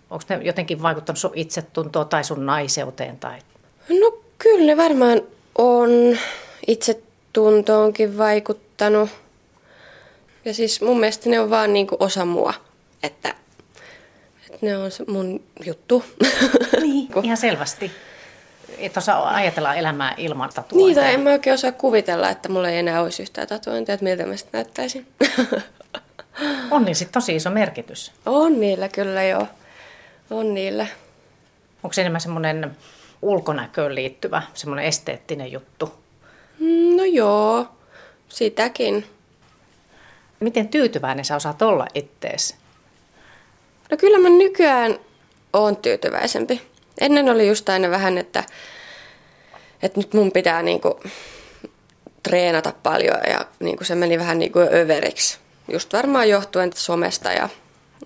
Onko 0.09 0.25
ne 0.29 0.39
jotenkin 0.43 0.81
vaikuttanut 0.81 1.19
sun 1.19 1.31
itsetuntoon 1.35 2.07
tai 2.07 2.23
sun 2.23 2.45
naiseuteen? 2.45 3.17
Tai... 3.17 3.39
No 3.89 4.17
kyllä 4.37 4.65
ne 4.65 4.77
varmaan 4.77 5.21
on 5.57 5.89
itsetuntoonkin 6.67 8.17
vaikuttanut. 8.17 9.09
Ja 10.45 10.53
siis 10.53 10.81
mun 10.81 10.99
mielestä 10.99 11.29
ne 11.29 11.39
on 11.39 11.49
vaan 11.49 11.73
niin 11.73 11.87
kuin 11.87 12.03
osa 12.03 12.25
mua, 12.25 12.53
että 13.03 13.35
ne 14.61 14.77
on 14.77 14.91
mun 15.07 15.43
juttu. 15.65 16.03
Niin, 16.81 17.07
ihan 17.23 17.37
selvästi. 17.37 17.91
Et 18.77 18.97
osaa 18.97 19.29
ajatella 19.29 19.75
elämää 19.75 20.13
ilman 20.17 20.49
tatuointeja. 20.53 20.85
Niin, 20.85 20.95
tai 20.95 21.13
en 21.13 21.19
mä 21.19 21.29
oikein 21.29 21.53
osaa 21.53 21.71
kuvitella, 21.71 22.29
että 22.29 22.49
mulla 22.49 22.69
ei 22.69 22.77
enää 22.77 23.01
olisi 23.01 23.21
yhtään 23.23 23.47
tatuointeja, 23.47 23.93
että 23.93 24.03
miltä 24.03 24.25
mä 24.25 24.37
sitten 24.37 24.57
näyttäisin. 24.57 25.07
on 26.71 26.85
niin 26.85 26.95
sitten 26.95 27.13
tosi 27.13 27.35
iso 27.35 27.49
merkitys. 27.49 28.11
On 28.25 28.59
niillä 28.59 28.89
kyllä 28.89 29.23
joo. 29.23 29.47
On 30.29 30.53
niillä. 30.53 30.87
Onko 31.83 31.93
se 31.93 32.01
enemmän 32.01 32.21
semmoinen 32.21 32.77
ulkonäköön 33.21 33.95
liittyvä, 33.95 34.41
semmoinen 34.53 34.85
esteettinen 34.85 35.51
juttu? 35.51 35.93
Mm, 36.59 36.97
no 36.97 37.03
joo, 37.03 37.67
sitäkin. 38.29 39.05
Miten 40.39 40.67
tyytyväinen 40.67 41.25
sä 41.25 41.35
osaat 41.35 41.61
olla 41.61 41.87
ittees? 41.93 42.60
No 43.91 43.98
kyllä 43.98 44.17
mä 44.17 44.29
nykyään 44.29 45.00
oon 45.53 45.77
tyytyväisempi. 45.77 46.62
Ennen 47.01 47.29
oli 47.29 47.48
just 47.48 47.69
aina 47.69 47.89
vähän, 47.89 48.17
että, 48.17 48.43
että 49.83 50.00
nyt 50.00 50.13
mun 50.13 50.31
pitää 50.31 50.62
niinku 50.62 51.00
treenata 52.24 52.74
paljon 52.83 53.17
ja 53.29 53.45
niinku 53.60 53.83
se 53.83 53.95
meni 53.95 54.19
vähän 54.19 54.39
niinku 54.39 54.60
överiksi. 54.60 55.38
Just 55.67 55.93
varmaan 55.93 56.29
johtuen 56.29 56.71
somesta 56.75 57.31
ja, 57.31 57.50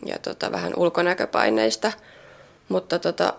ja 0.06 0.20
tota, 0.20 0.52
vähän 0.52 0.74
ulkonäköpaineista. 0.76 1.92
Mutta 2.70 3.00
tota, 3.00 3.34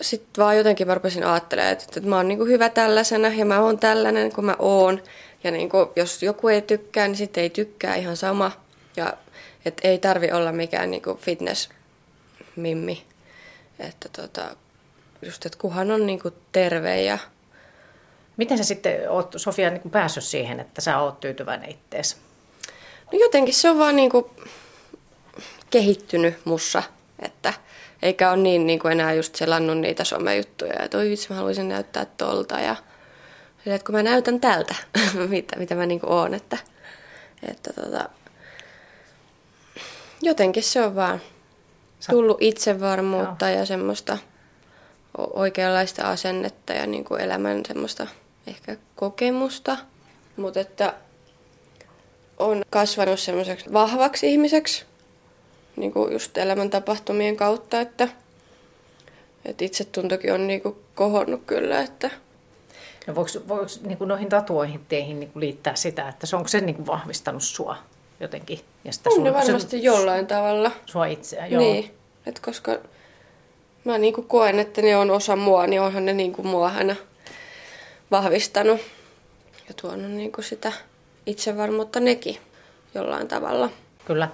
sitten 0.00 0.44
vaan 0.44 0.56
jotenkin 0.56 0.86
mä 0.86 0.94
rupesin 0.94 1.24
ajattelemaan, 1.24 1.72
että, 1.72 1.84
että 1.96 2.08
mä 2.08 2.16
oon 2.16 2.28
niinku 2.28 2.44
hyvä 2.44 2.68
tällaisena 2.68 3.28
ja 3.28 3.44
mä 3.44 3.60
oon 3.60 3.78
tällainen 3.78 4.32
kuin 4.32 4.44
mä 4.44 4.56
oon. 4.58 5.02
Ja 5.44 5.50
niinku, 5.50 5.92
jos 5.96 6.22
joku 6.22 6.48
ei 6.48 6.62
tykkää, 6.62 7.08
niin 7.08 7.16
sitten 7.16 7.42
ei 7.42 7.50
tykkää 7.50 7.94
ihan 7.94 8.16
sama. 8.16 8.52
Ja 8.96 9.12
et 9.64 9.80
ei 9.84 9.98
tarvi 9.98 10.32
olla 10.32 10.52
mikään 10.52 10.90
niinku 10.90 11.14
fitness-mimmi. 11.14 13.04
Että 13.78 14.08
tota, 14.08 14.56
just, 15.22 15.46
että 15.46 15.58
kuhan 15.58 15.90
on 15.90 16.06
niinku 16.06 16.32
terve 16.52 17.02
ja... 17.02 17.18
Miten 18.36 18.58
sä 18.58 18.64
sitten 18.64 19.10
oot, 19.10 19.32
Sofia, 19.36 19.70
niin 19.70 19.90
päässyt 19.90 20.24
siihen, 20.24 20.60
että 20.60 20.80
sä 20.80 20.98
oot 20.98 21.20
tyytyväinen 21.20 21.70
ittees? 21.70 22.16
No 23.12 23.18
jotenkin 23.18 23.54
se 23.54 23.70
on 23.70 23.78
vaan 23.78 23.96
niinku 23.96 24.30
kehittynyt 25.70 26.34
mussa, 26.44 26.82
että 27.22 27.52
eikä 28.02 28.30
ole 28.30 28.36
niin, 28.36 28.66
niin 28.66 28.78
kuin 28.78 28.92
enää 28.92 29.14
just 29.14 29.34
selannut 29.34 29.78
niitä 29.78 30.04
somejuttuja, 30.04 30.82
että 30.82 30.98
oi 30.98 31.10
vitsi 31.10 31.26
mä 31.30 31.36
haluaisin 31.36 31.68
näyttää 31.68 32.06
tolta 32.16 32.60
ja 32.60 32.76
että 33.66 33.86
kun 33.86 33.94
mä 33.94 34.02
näytän 34.02 34.40
tältä, 34.40 34.74
mitä, 35.28 35.56
mitä 35.56 35.74
mä 35.74 35.86
niin 35.86 36.00
kuin 36.00 36.12
oon, 36.12 36.34
että, 36.34 36.58
että 37.50 37.72
tota, 37.72 38.08
jotenkin 40.22 40.62
se 40.62 40.82
on 40.82 40.94
vaan 40.94 41.20
tullut 42.10 42.38
itsevarmuutta 42.40 43.50
Joo. 43.50 43.58
ja 43.58 43.66
semmoista 43.66 44.18
oikeanlaista 45.18 46.10
asennetta 46.10 46.72
ja 46.72 46.86
niin 46.86 47.04
kuin 47.04 47.20
elämän 47.20 47.62
semmoista 47.68 48.06
ehkä 48.46 48.76
kokemusta. 48.96 49.76
Mutta 50.36 50.60
että 50.60 50.94
on 52.38 52.62
kasvanut 52.70 53.20
semmoiseksi 53.20 53.72
vahvaksi 53.72 54.32
ihmiseksi 54.32 54.84
niin 55.76 55.92
kuin 55.92 56.12
just 56.12 56.38
elämän 56.38 56.70
tapahtumien 56.70 57.36
kautta, 57.36 57.80
että, 57.80 58.08
että 59.44 59.64
itsetuntokin 59.64 60.32
on 60.32 60.46
niin 60.46 60.62
kuin 60.62 60.76
kohonnut 60.94 61.42
kyllä, 61.46 61.80
että 61.80 62.10
No 63.06 63.14
voiko, 63.14 63.30
voiko 63.48 63.66
niin 63.82 63.98
kuin 63.98 64.08
noihin 64.08 64.28
tatuoihin 64.28 64.86
teihin 64.88 65.20
niin 65.20 65.32
kuin 65.32 65.40
liittää 65.40 65.74
sitä, 65.74 66.08
että 66.08 66.26
se 66.26 66.36
onko 66.36 66.48
se 66.48 66.60
niin 66.60 66.76
kuin 66.76 66.86
vahvistanut 66.86 67.42
sua? 67.42 67.76
Jotenkin. 68.20 68.60
Ja 68.84 68.92
sitä 68.92 69.10
on 69.10 69.14
sun, 69.14 69.24
ne 69.24 69.32
varmasti 69.32 69.76
sun, 69.76 69.82
jollain 69.82 70.26
tavalla. 70.26 70.70
Sua 70.86 71.06
itseä, 71.06 71.46
joo. 71.46 71.62
Niin, 71.62 71.90
että 72.26 72.40
koska 72.44 72.78
mä 73.84 73.98
niin 73.98 74.14
kuin 74.14 74.26
koen, 74.26 74.58
että 74.58 74.82
ne 74.82 74.96
on 74.96 75.10
osa 75.10 75.36
mua, 75.36 75.66
niin 75.66 75.80
onhan 75.80 76.04
ne 76.04 76.12
niin 76.12 76.32
kuin 76.32 76.46
mua 76.46 76.68
aina 76.68 76.96
vahvistanut 78.10 78.80
ja 79.68 79.74
tuonut 79.82 80.10
niin 80.10 80.32
kuin 80.32 80.44
sitä 80.44 80.72
itsevarmuutta 81.26 82.00
nekin 82.00 82.36
jollain 82.94 83.28
tavalla. 83.28 83.70
Kyllä. 84.04 84.28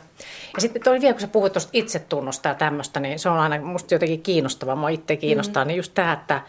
Ja 0.55 0.61
sitten 0.61 0.83
toi 0.83 1.01
vielä, 1.01 1.13
kun 1.13 1.21
sä 1.21 1.29
puhuit 1.29 1.53
tuosta 1.53 1.71
itsetunnosta 1.73 2.49
ja 2.49 2.55
tämmöistä, 2.55 3.01
niin 3.01 3.19
se 3.19 3.29
on 3.29 3.39
aina 3.39 3.61
musta 3.61 3.95
jotenkin 3.95 4.23
kiinnostavaa. 4.23 4.77
Mua 4.77 4.89
itse 4.89 5.17
kiinnostaa, 5.17 5.65
mm. 5.65 5.69
niin 5.69 5.77
just 5.77 5.95
tämä, 5.95 6.13
että 6.13 6.41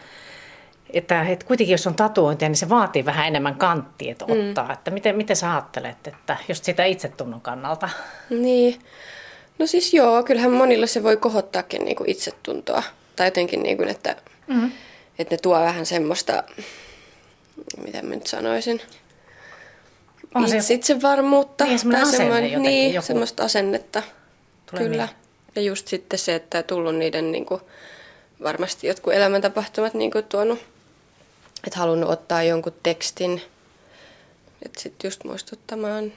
että, 0.90 1.22
että 1.28 1.46
kuitenkin 1.46 1.72
jos 1.72 1.86
on 1.86 1.94
tatuointia, 1.94 2.48
niin 2.48 2.56
se 2.56 2.68
vaatii 2.68 3.04
vähän 3.04 3.26
enemmän 3.26 3.54
kanttia, 3.54 4.12
että 4.12 4.24
mm. 4.24 4.48
ottaa. 4.48 4.66
Mm. 4.66 4.72
Että 4.72 4.90
miten, 4.90 5.16
miten 5.16 5.36
sä 5.36 5.52
ajattelet, 5.52 6.06
että 6.06 6.36
just 6.48 6.64
sitä 6.64 6.84
itsetunnon 6.84 7.40
kannalta? 7.40 7.88
Niin. 8.30 8.80
No 9.58 9.66
siis 9.66 9.94
joo, 9.94 10.22
kyllähän 10.22 10.52
monilla 10.52 10.86
se 10.86 11.02
voi 11.02 11.16
kohottaakin 11.16 11.84
niinku 11.84 12.04
itsetuntoa. 12.06 12.82
Tai 13.16 13.26
jotenkin, 13.26 13.62
niinku, 13.62 13.82
että, 13.82 14.16
mm. 14.46 14.72
että 15.18 15.34
ne 15.34 15.38
tuo 15.38 15.60
vähän 15.60 15.86
semmoista, 15.86 16.42
mitä 17.84 18.02
mä 18.02 18.14
nyt 18.14 18.26
sanoisin, 18.26 18.80
on 20.34 20.62
se, 20.62 20.74
itsevarmuutta. 20.74 21.64
Niin, 21.64 21.78
semmoinen 21.78 22.02
asenne 22.02 22.18
semmoinen, 22.18 22.62
Niin, 22.62 22.94
joku... 22.94 23.06
semmoista 23.06 23.44
asennetta. 23.44 24.02
Tulee 24.70 24.88
Kyllä. 24.88 25.06
Niin. 25.06 25.16
Ja 25.54 25.62
just 25.62 25.88
sitten 25.88 26.18
se, 26.18 26.34
että 26.34 26.62
tullut 26.62 26.94
niiden 26.94 27.32
niinku, 27.32 27.60
varmasti 28.42 28.86
jotkut 28.86 29.14
elämäntapahtumat 29.14 29.94
niinku, 29.94 30.22
tuonut 30.22 30.58
että 31.66 31.78
halunnut 31.78 32.10
ottaa 32.10 32.42
jonkun 32.42 32.74
tekstin, 32.82 33.42
että 34.62 34.80
sitten 34.80 35.08
just 35.08 35.24
muistuttamaan. 35.24 36.12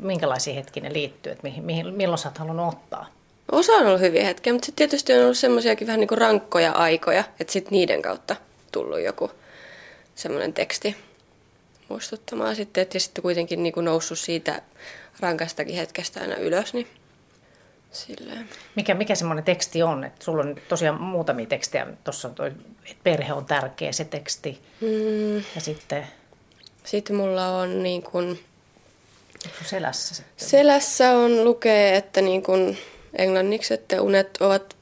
Minkälaisia 0.00 0.54
hetkiä 0.54 0.82
ne 0.82 0.92
liittyy, 0.92 1.32
että 1.32 1.42
mihin, 1.42 1.64
mihin, 1.64 1.94
milloin 1.94 2.18
sä 2.18 2.28
oot 2.28 2.38
halunnut 2.38 2.74
ottaa? 2.74 3.06
Osa 3.52 3.72
on 3.72 3.86
ollut 3.86 4.00
hyviä 4.00 4.24
hetkiä, 4.24 4.52
mutta 4.52 4.66
sitten 4.66 4.88
tietysti 4.88 5.12
on 5.12 5.22
ollut 5.22 5.38
semmoisiakin 5.38 5.86
vähän 5.86 6.00
niin 6.00 6.08
kuin 6.08 6.18
rankkoja 6.18 6.72
aikoja, 6.72 7.24
että 7.40 7.52
sitten 7.52 7.72
niiden 7.72 8.02
kautta 8.02 8.36
tullut 8.72 9.00
joku 9.00 9.30
semmoinen 10.14 10.52
teksti 10.52 10.96
muistuttamaan 11.88 12.56
sitten, 12.56 12.82
että 12.82 12.98
sitten 12.98 13.22
kuitenkin 13.22 13.62
niin 13.62 13.72
kuin 13.72 13.84
noussut 13.84 14.18
siitä 14.18 14.62
rankastakin 15.20 15.76
hetkestä 15.76 16.20
aina 16.20 16.36
ylös, 16.36 16.74
niin 16.74 16.86
Silleen. 17.92 18.48
Mikä, 18.74 18.94
mikä 18.94 19.14
semmoinen 19.14 19.44
teksti 19.44 19.82
on? 19.82 20.04
Että 20.04 20.24
sulla 20.24 20.42
on 20.42 20.56
tosiaan 20.68 21.00
muutamia 21.00 21.46
tekstejä. 21.46 21.86
Tuossa 22.04 22.28
on 22.28 22.34
toi, 22.34 22.48
että 22.84 23.00
perhe 23.04 23.32
on 23.32 23.44
tärkeä 23.44 23.92
se 23.92 24.04
teksti. 24.04 24.60
Mm. 24.80 25.36
Ja 25.36 25.60
sitten... 25.60 26.06
Sitten 26.84 27.16
mulla 27.16 27.58
on 27.58 27.82
niin 27.82 28.02
kuin... 28.02 28.44
selässä 29.64 30.14
sitten? 30.14 30.48
Selässä 30.48 31.10
on 31.10 31.44
lukee, 31.44 31.96
että 31.96 32.20
niin 32.20 32.42
kuin 32.42 32.78
englanniksi, 33.18 33.74
että 33.74 34.02
unet 34.02 34.38
ovat 34.40 34.76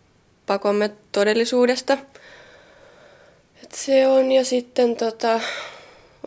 pakomme 0.47 0.91
todellisuudesta. 1.13 1.99
Et 3.65 3.73
se 3.73 4.07
on. 4.07 4.33
Ja 4.33 4.45
sitten 4.45 4.97
tota, 4.97 5.41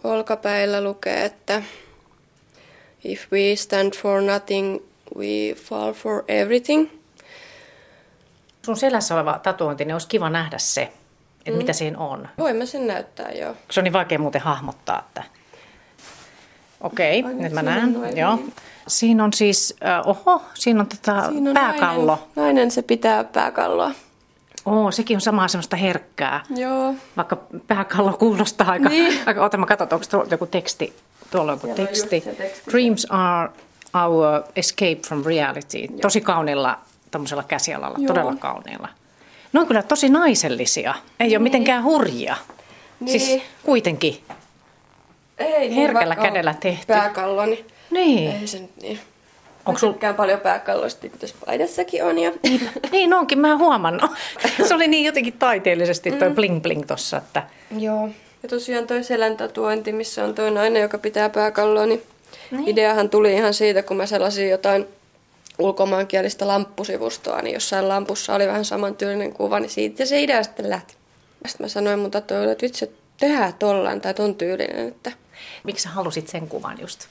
olkapäillä 0.03 0.81
lukee, 0.83 1.25
että 1.25 1.63
If 3.03 3.31
we 3.31 3.55
stand 3.55 3.93
for 3.95 4.21
nothing, 4.21 4.79
We 5.17 5.55
Fall 5.55 5.93
for 5.93 6.23
Everything. 6.27 6.89
Sun 8.65 8.77
selässä 8.77 9.15
oleva 9.15 9.39
tatuointi, 9.43 9.85
niin 9.85 9.95
olisi 9.95 10.07
kiva 10.07 10.29
nähdä 10.29 10.57
se, 10.57 10.81
että 11.39 11.51
mm. 11.51 11.57
mitä 11.57 11.73
siinä 11.73 11.97
on. 11.97 12.27
Voin 12.37 12.67
sen 12.67 12.87
näyttää, 12.87 13.31
joo. 13.31 13.55
Se 13.71 13.79
on 13.79 13.83
niin 13.83 13.93
vaikea 13.93 14.19
muuten 14.19 14.41
hahmottaa, 14.41 14.99
että... 15.07 15.23
Okei, 16.81 17.19
okay, 17.19 17.33
nyt 17.33 17.53
mä 17.53 17.61
näen. 17.61 17.93
Noin, 17.93 18.17
joo. 18.17 18.35
Niin. 18.35 18.53
Siinä 18.87 19.23
on 19.23 19.33
siis, 19.33 19.75
äh, 19.85 20.07
oho, 20.07 20.41
siinä 20.53 20.79
on 20.79 20.87
tota 20.87 21.29
siinä 21.29 21.49
on 21.49 21.53
pääkallo. 21.53 22.15
Nainen, 22.15 22.35
nainen 22.35 22.71
se 22.71 22.81
pitää 22.81 23.23
pääkalloa. 23.23 23.91
Oo, 24.65 24.91
sekin 24.91 25.17
on 25.17 25.21
samaa 25.21 25.47
semmoista 25.47 25.75
herkkää. 25.75 26.43
Joo. 26.55 26.95
Vaikka 27.17 27.37
pääkallo 27.67 28.13
kuulostaa 28.13 28.71
aika... 28.71 28.89
Niin. 28.89 29.19
aika 29.25 29.45
ota 29.45 29.57
mä 29.57 29.65
katson, 29.65 29.87
onko 29.91 30.05
tuolla 30.09 30.27
joku 30.31 30.45
teksti. 30.45 30.93
Tuolla 31.31 31.51
on 31.51 31.59
joku 31.63 31.75
teksti. 31.75 32.21
teksti. 32.21 32.71
Dreams 32.71 33.07
are 33.09 33.49
Our 33.93 34.43
Escape 34.55 34.99
from 35.07 35.23
Reality. 35.25 35.77
Joo. 35.77 35.99
Tosi 36.01 36.21
kaunilla 36.21 36.79
tämmöisellä 37.11 37.43
käsialalla, 37.47 37.97
Joo. 37.97 38.07
todella 38.07 38.35
kauniilla. 38.35 38.89
Ne 39.53 39.59
on 39.59 39.67
kyllä 39.67 39.83
tosi 39.83 40.09
naisellisia, 40.09 40.95
ei 41.19 41.27
niin. 41.27 41.37
ole 41.37 41.43
mitenkään 41.43 41.83
hurjia. 41.83 42.35
Niin. 42.99 43.19
Siis 43.19 43.41
kuitenkin 43.63 44.23
ei, 45.37 45.69
niin 45.69 45.73
herkällä 45.73 46.15
kädellä 46.15 46.55
tehty. 46.59 46.85
Pääkalloni. 46.87 47.65
Niin. 47.91 48.31
Ei 48.31 48.47
se 48.47 48.59
nyt 48.59 48.71
niin. 48.81 48.99
Onko 49.65 49.79
sul... 49.79 49.93
paljon 50.17 50.39
pääkalloista, 50.39 51.07
niin 51.07 51.19
tässä 51.19 51.35
paidassakin 51.45 52.03
on. 52.03 52.19
Ja... 52.19 52.31
Niin, 52.43 52.69
niin 52.91 53.13
onkin, 53.13 53.39
mä 53.39 53.57
huomannut. 53.57 54.11
Se 54.67 54.75
oli 54.75 54.87
niin 54.87 55.05
jotenkin 55.05 55.33
taiteellisesti 55.33 56.11
toi 56.11 56.29
mm. 56.29 56.35
bling 56.35 56.61
bling 56.61 56.85
tossa. 56.85 57.17
Että... 57.17 57.43
Joo. 57.77 58.09
Ja 58.43 58.49
tosiaan 58.49 58.87
toi 58.87 59.03
selän 59.03 59.37
tatuointi, 59.37 59.91
missä 59.91 60.23
on 60.23 60.35
toi 60.35 60.51
nainen, 60.51 60.81
joka 60.81 60.97
pitää 60.97 61.29
pääkalloa, 61.29 61.85
niin, 61.85 62.01
niin. 62.51 62.67
ideahan 62.67 63.09
tuli 63.09 63.33
ihan 63.33 63.53
siitä, 63.53 63.83
kun 63.83 63.97
mä 63.97 64.05
sellaisin 64.05 64.49
jotain 64.49 64.87
ulkomaankielistä 65.59 66.47
lamppusivustoa, 66.47 67.41
niin 67.41 67.53
jossain 67.53 67.89
lampussa 67.89 68.35
oli 68.35 68.47
vähän 68.47 68.65
samantyylinen 68.65 69.33
kuva, 69.33 69.59
niin 69.59 69.69
siitä 69.69 70.05
se 70.05 70.21
idea 70.21 70.43
sitten 70.43 70.69
lähti. 70.69 70.95
Sitten 71.47 71.65
mä 71.65 71.67
sanoin 71.67 71.99
mun 71.99 72.11
tatuoille, 72.11 72.51
että 72.51 72.63
vitsi, 72.63 72.95
tehdään 73.19 73.53
tollaan 73.53 74.01
tai 74.01 74.13
ton 74.13 74.35
tyylinen. 74.35 74.87
Että... 74.87 75.11
Miksi 75.63 75.83
sä 75.83 75.89
halusit 75.89 76.27
sen 76.27 76.47
kuvan 76.47 76.81
just? 76.81 77.07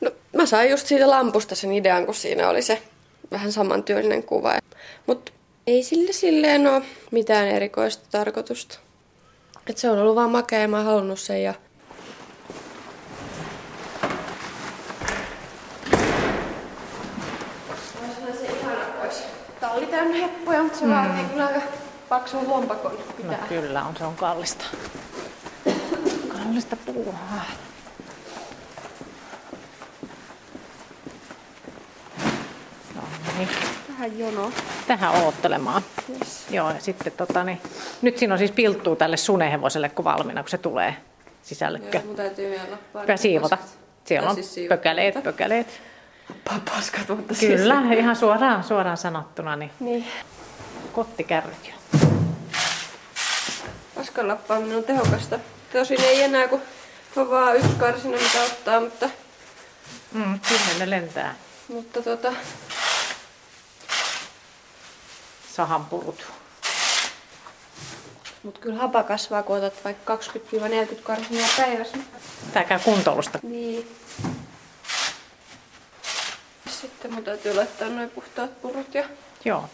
No, 0.00 0.10
mä 0.36 0.46
sain 0.46 0.70
just 0.70 0.86
siitä 0.86 1.10
lampusta 1.10 1.54
sen 1.54 1.72
idean, 1.72 2.06
kun 2.06 2.14
siinä 2.14 2.48
oli 2.48 2.62
se 2.62 2.82
vähän 3.30 3.52
samantyylinen 3.52 4.22
kuva. 4.22 4.58
Mutta 5.06 5.32
ei 5.66 5.82
sille 5.82 6.12
silleen 6.12 6.66
ole 6.66 6.82
mitään 7.10 7.48
erikoista 7.48 8.06
tarkoitusta. 8.10 8.78
Et 9.70 9.78
se 9.78 9.90
on 9.90 9.98
ollut 9.98 10.16
vaan 10.16 10.30
makea 10.30 10.58
ja 10.58 10.68
mä 10.68 10.76
oon 10.76 10.86
halunnut 10.86 11.20
sen 11.20 11.42
ja 11.42 11.54
talli 19.96 20.10
täynnä 20.12 20.26
heppuja, 20.26 20.62
mutta 20.62 20.78
se 20.78 20.84
mm. 20.84 20.90
vaatii 20.90 21.24
kyllä 21.24 21.46
aika 21.46 21.60
paksun 22.08 22.48
lompakon 22.48 22.98
pitää. 23.16 23.40
No 23.40 23.46
kyllä 23.48 23.84
on, 23.84 23.96
se 23.96 24.04
on 24.04 24.16
kallista. 24.16 24.64
Kallista 26.28 26.76
puuhaa. 26.76 27.44
niin. 33.38 33.48
Tähän 33.86 34.18
jono. 34.18 34.52
Tähän 34.86 35.24
oottelemaan. 35.24 35.82
Yes. 36.08 36.46
Joo, 36.50 36.70
ja 36.70 36.80
sitten 36.80 37.12
tota, 37.12 37.44
niin, 37.44 37.60
nyt 38.02 38.18
siinä 38.18 38.34
on 38.34 38.38
siis 38.38 38.50
pilttuu 38.50 38.96
tälle 38.96 39.16
sunehevoselle, 39.16 39.88
kun 39.88 40.04
valmiina, 40.04 40.42
kun 40.42 40.50
se 40.50 40.58
tulee 40.58 40.96
sisällekö. 41.42 41.98
Joo, 41.98 42.06
mun 42.06 42.16
täytyy 42.16 42.50
vielä 42.50 43.16
siivota. 43.16 43.58
Siellä 44.04 44.30
on 44.30 44.34
siis 44.34 44.68
pökäleet, 44.68 45.22
pökäleet. 45.22 45.66
Paskat, 46.64 47.08
mutta 47.08 47.34
Kyllä, 47.40 47.82
siis... 47.82 47.98
ihan 47.98 48.16
suoraan, 48.16 48.64
suoraan 48.64 48.96
sanottuna. 48.96 49.56
Niin, 49.56 49.70
niin. 49.80 50.06
Kottikärryt 50.92 51.74
Paskan 53.94 54.28
lappaaminen 54.28 54.76
on 54.76 54.84
tehokasta. 54.84 55.38
Tosin 55.72 56.00
ei 56.00 56.22
enää, 56.22 56.48
kun 56.48 56.62
on 57.16 57.30
vaan 57.30 57.56
yksi 57.56 57.74
karsina, 57.78 58.16
mitä 58.16 58.42
ottaa, 58.42 58.80
mutta... 58.80 59.10
Mm, 60.12 60.40
kyllä 60.40 60.78
ne 60.78 60.90
lentää. 60.90 61.34
Mutta 61.68 62.02
tota, 62.02 62.32
sahanpurut. 65.52 66.26
Mutta 68.42 68.60
kyllä 68.60 68.78
hapa 68.78 69.02
kasvaa, 69.02 69.42
kun 69.42 69.56
otat 69.56 69.84
vaikka 69.84 70.16
20-40 70.16 70.20
karhuja 71.02 71.46
päivässä. 71.56 71.98
Tää 72.52 72.64
käy 72.64 72.78
kuntoilusta. 72.78 73.38
Niin. 73.42 73.96
Sitten 76.86 77.14
mun 77.14 77.24
täytyy 77.24 77.54
laittaa 77.54 77.88
noin 77.88 78.10
puhtaat 78.10 78.62
purut 78.62 78.94
ja... 78.94 79.04
Joo. 79.44 79.64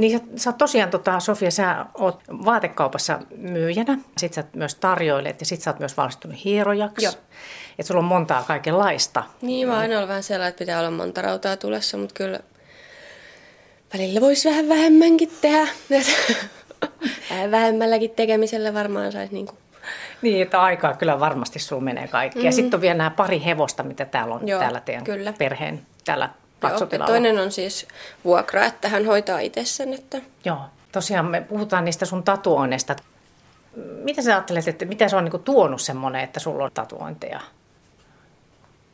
Niin 0.00 0.18
sä, 0.18 0.24
sä 0.36 0.52
tosiaan, 0.52 0.90
tota, 0.90 1.20
Sofia, 1.20 1.50
sä 1.50 1.86
oot 1.94 2.20
vaatekaupassa 2.28 3.18
myyjänä, 3.36 3.98
sit 4.16 4.32
sä 4.32 4.44
myös 4.52 4.74
tarjoilet 4.74 5.40
ja 5.40 5.46
sit 5.46 5.60
sä 5.60 5.70
oot 5.70 5.78
myös 5.78 5.96
valmistunut 5.96 6.44
hierojaksi. 6.44 7.04
Joo. 7.04 7.14
Että 7.78 7.82
sulla 7.82 7.98
on 7.98 8.04
montaa 8.04 8.42
kaikenlaista. 8.42 9.24
Niin, 9.42 9.68
mä 9.68 9.78
aina 9.78 9.96
ollut 9.96 10.08
vähän 10.08 10.22
sellainen, 10.22 10.48
että 10.48 10.58
pitää 10.58 10.78
olla 10.78 10.90
monta 10.90 11.22
rautaa 11.22 11.56
tulessa, 11.56 11.96
mutta 11.96 12.14
kyllä 12.14 12.40
välillä 13.94 14.20
voisi 14.20 14.48
vähän 14.48 14.68
vähemmänkin 14.68 15.30
tehdä. 15.40 15.68
vähän 17.30 17.50
vähemmälläkin 17.50 18.10
tekemisellä 18.10 18.74
varmaan 18.74 19.12
saisi 19.12 19.34
niin 19.34 19.46
kuin 19.46 19.58
niin, 20.22 20.42
että 20.42 20.62
aikaa 20.62 20.94
kyllä 20.94 21.20
varmasti 21.20 21.58
sulla 21.58 21.82
menee 21.82 22.08
kaikki. 22.08 22.38
Mm-hmm. 22.38 22.46
Ja 22.46 22.52
sitten 22.52 22.76
on 22.76 22.80
vielä 22.80 22.98
nämä 22.98 23.10
pari 23.10 23.44
hevosta, 23.44 23.82
mitä 23.82 24.04
täällä 24.04 24.34
on 24.34 24.48
Joo, 24.48 24.60
täällä 24.60 24.80
teidän 24.80 25.04
kyllä. 25.04 25.32
perheen 25.38 25.86
täällä 26.04 26.30
Joo, 26.62 27.06
toinen 27.06 27.38
on 27.38 27.52
siis 27.52 27.88
vuokra, 28.24 28.64
että 28.64 28.88
hän 28.88 29.06
hoitaa 29.06 29.40
itse 29.40 29.64
sen. 29.64 29.94
Että... 29.94 30.20
Joo, 30.44 30.60
tosiaan 30.92 31.26
me 31.26 31.40
puhutaan 31.40 31.84
niistä 31.84 32.06
sun 32.06 32.22
tatuoinneista. 32.22 32.96
Mitä 33.76 34.22
sä 34.22 34.34
ajattelet, 34.34 34.68
että 34.68 34.84
mitä 34.84 35.08
se 35.08 35.16
on 35.16 35.24
niin 35.24 35.42
tuonut 35.42 35.80
semmoinen, 35.80 36.20
että 36.20 36.40
sulla 36.40 36.64
on 36.64 36.70
tatuointeja? 36.74 37.40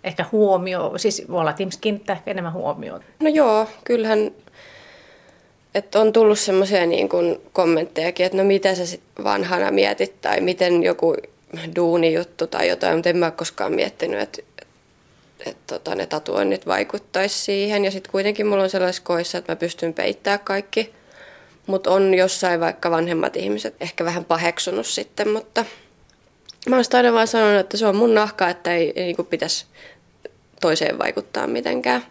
Ehkä 0.04 0.24
huomio, 0.32 0.92
siis 0.96 1.24
voi 1.30 1.40
olla, 1.40 1.50
että 1.50 1.62
ihmiset 1.62 1.80
kiinnittää 1.80 2.16
ehkä 2.16 2.30
enemmän 2.30 2.52
huomioon. 2.52 3.00
No 3.20 3.28
joo, 3.28 3.68
kyllähän 3.84 4.30
että 5.76 6.00
on 6.00 6.12
tullut 6.12 6.38
semmoisia 6.38 6.86
niin 6.86 7.08
kuin 7.08 7.40
kommenttejakin, 7.52 8.26
että 8.26 8.38
no 8.38 8.44
mitä 8.44 8.74
sä 8.74 8.86
sit 8.86 9.02
vanhana 9.24 9.70
mietit 9.70 10.20
tai 10.20 10.40
miten 10.40 10.82
joku 10.82 11.16
duunijuttu 11.76 12.46
tai 12.46 12.68
jotain, 12.68 12.96
mutta 12.96 13.08
en 13.08 13.16
mä 13.16 13.30
koskaan 13.30 13.72
miettinyt, 13.72 14.20
että 14.20 14.42
että 15.46 15.62
tota, 15.66 15.94
ne 15.94 16.06
tatuoinnit 16.06 16.66
vaikuttaisi 16.66 17.38
siihen. 17.38 17.84
Ja 17.84 17.90
sitten 17.90 18.12
kuitenkin 18.12 18.46
mulla 18.46 18.62
on 18.62 18.70
sellaisessa 18.70 19.02
koissa, 19.02 19.38
että 19.38 19.52
mä 19.52 19.56
pystyn 19.56 19.94
peittämään 19.94 20.40
kaikki. 20.40 20.92
Mutta 21.66 21.90
on 21.90 22.14
jossain 22.14 22.60
vaikka 22.60 22.90
vanhemmat 22.90 23.36
ihmiset 23.36 23.74
ehkä 23.80 24.04
vähän 24.04 24.24
paheksunut 24.24 24.86
sitten, 24.86 25.28
mutta 25.28 25.64
mä 26.68 26.76
oon 26.76 26.84
aina 26.92 27.12
vaan 27.12 27.28
sanonut, 27.28 27.60
että 27.60 27.76
se 27.76 27.86
on 27.86 27.96
mun 27.96 28.14
nahka, 28.14 28.48
että 28.48 28.72
ei, 28.72 28.92
ei 28.96 29.12
niin 29.12 29.26
pitäisi 29.26 29.66
toiseen 30.60 30.98
vaikuttaa 30.98 31.46
mitenkään. 31.46 32.02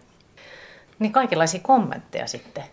Niin 0.99 1.11
kaikenlaisia 1.11 1.59
kommentteja 1.59 2.27
sitten 2.27 2.63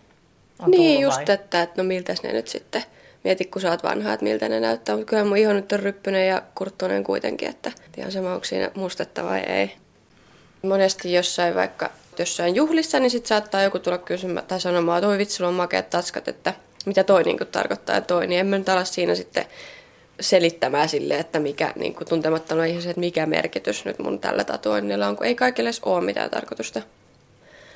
on 0.59 0.71
Niin 0.71 1.01
just, 1.01 1.17
vai? 1.17 1.35
että, 1.35 1.63
että 1.63 1.83
no 1.83 1.89
miltäs 1.89 2.23
ne 2.23 2.33
nyt 2.33 2.49
sitten, 2.49 2.83
mieti 3.25 3.45
kun 3.45 3.63
sä 3.63 3.71
oot 3.71 3.83
vanha, 3.83 4.13
että 4.13 4.25
miltä 4.25 4.49
ne 4.49 4.61
näyttää, 4.61 4.97
mutta 4.97 5.11
kyllä 5.11 5.25
mun 5.25 5.37
iho 5.37 5.53
nyt 5.53 5.73
on 5.73 5.81
ryppynen 5.81 6.29
ja 6.29 6.43
kurttunen 6.55 7.05
kuitenkin, 7.05 7.49
että 7.49 7.73
ihan 7.97 8.13
sama 8.13 8.35
onko 8.35 8.45
siinä 8.45 8.71
mustetta 8.75 9.25
vai 9.25 9.41
ei. 9.41 9.82
Monesti 10.63 11.13
jossain 11.13 11.55
vaikka 11.55 11.91
jossain 12.19 12.55
juhlissa, 12.55 13.01
niin 13.01 13.11
sitten 13.11 13.29
saattaa 13.29 13.63
joku 13.63 13.79
tulla 13.79 13.99
kysymään 13.99 14.47
tai 14.47 14.61
sanomaan, 14.61 14.99
että 14.99 15.09
oi 15.09 15.19
vitsi, 15.19 15.37
sulla 15.37 15.49
on 15.49 15.55
makeat 15.55 15.91
tatskat, 15.91 16.29
että 16.29 16.55
mitä 16.87 17.05
toi 17.05 17.23
niin 17.23 17.39
tarkoittaa 17.53 18.01
toi, 18.01 18.27
niin 18.27 18.41
en 18.41 18.47
mä 18.47 18.59
nyt 18.59 18.69
ala 18.69 18.85
siinä 18.85 19.15
sitten 19.15 19.45
selittämään 20.21 20.89
sille, 20.89 21.19
että 21.19 21.39
mikä 21.39 21.73
niin 21.77 21.95
tuntemattomana 22.09 22.65
ihmisen, 22.65 22.91
että 22.91 23.01
mikä 23.01 23.27
merkitys 23.27 23.85
nyt 23.85 23.99
mun 23.99 24.19
tällä 24.19 24.45
tatuoinnilla 24.45 25.09
on, 25.09 25.17
kun 25.17 25.27
ei 25.27 25.35
kaikille 25.35 25.69
edes 25.69 25.81
ole 25.83 26.05
mitään 26.05 26.31
tarkoitusta. 26.31 26.83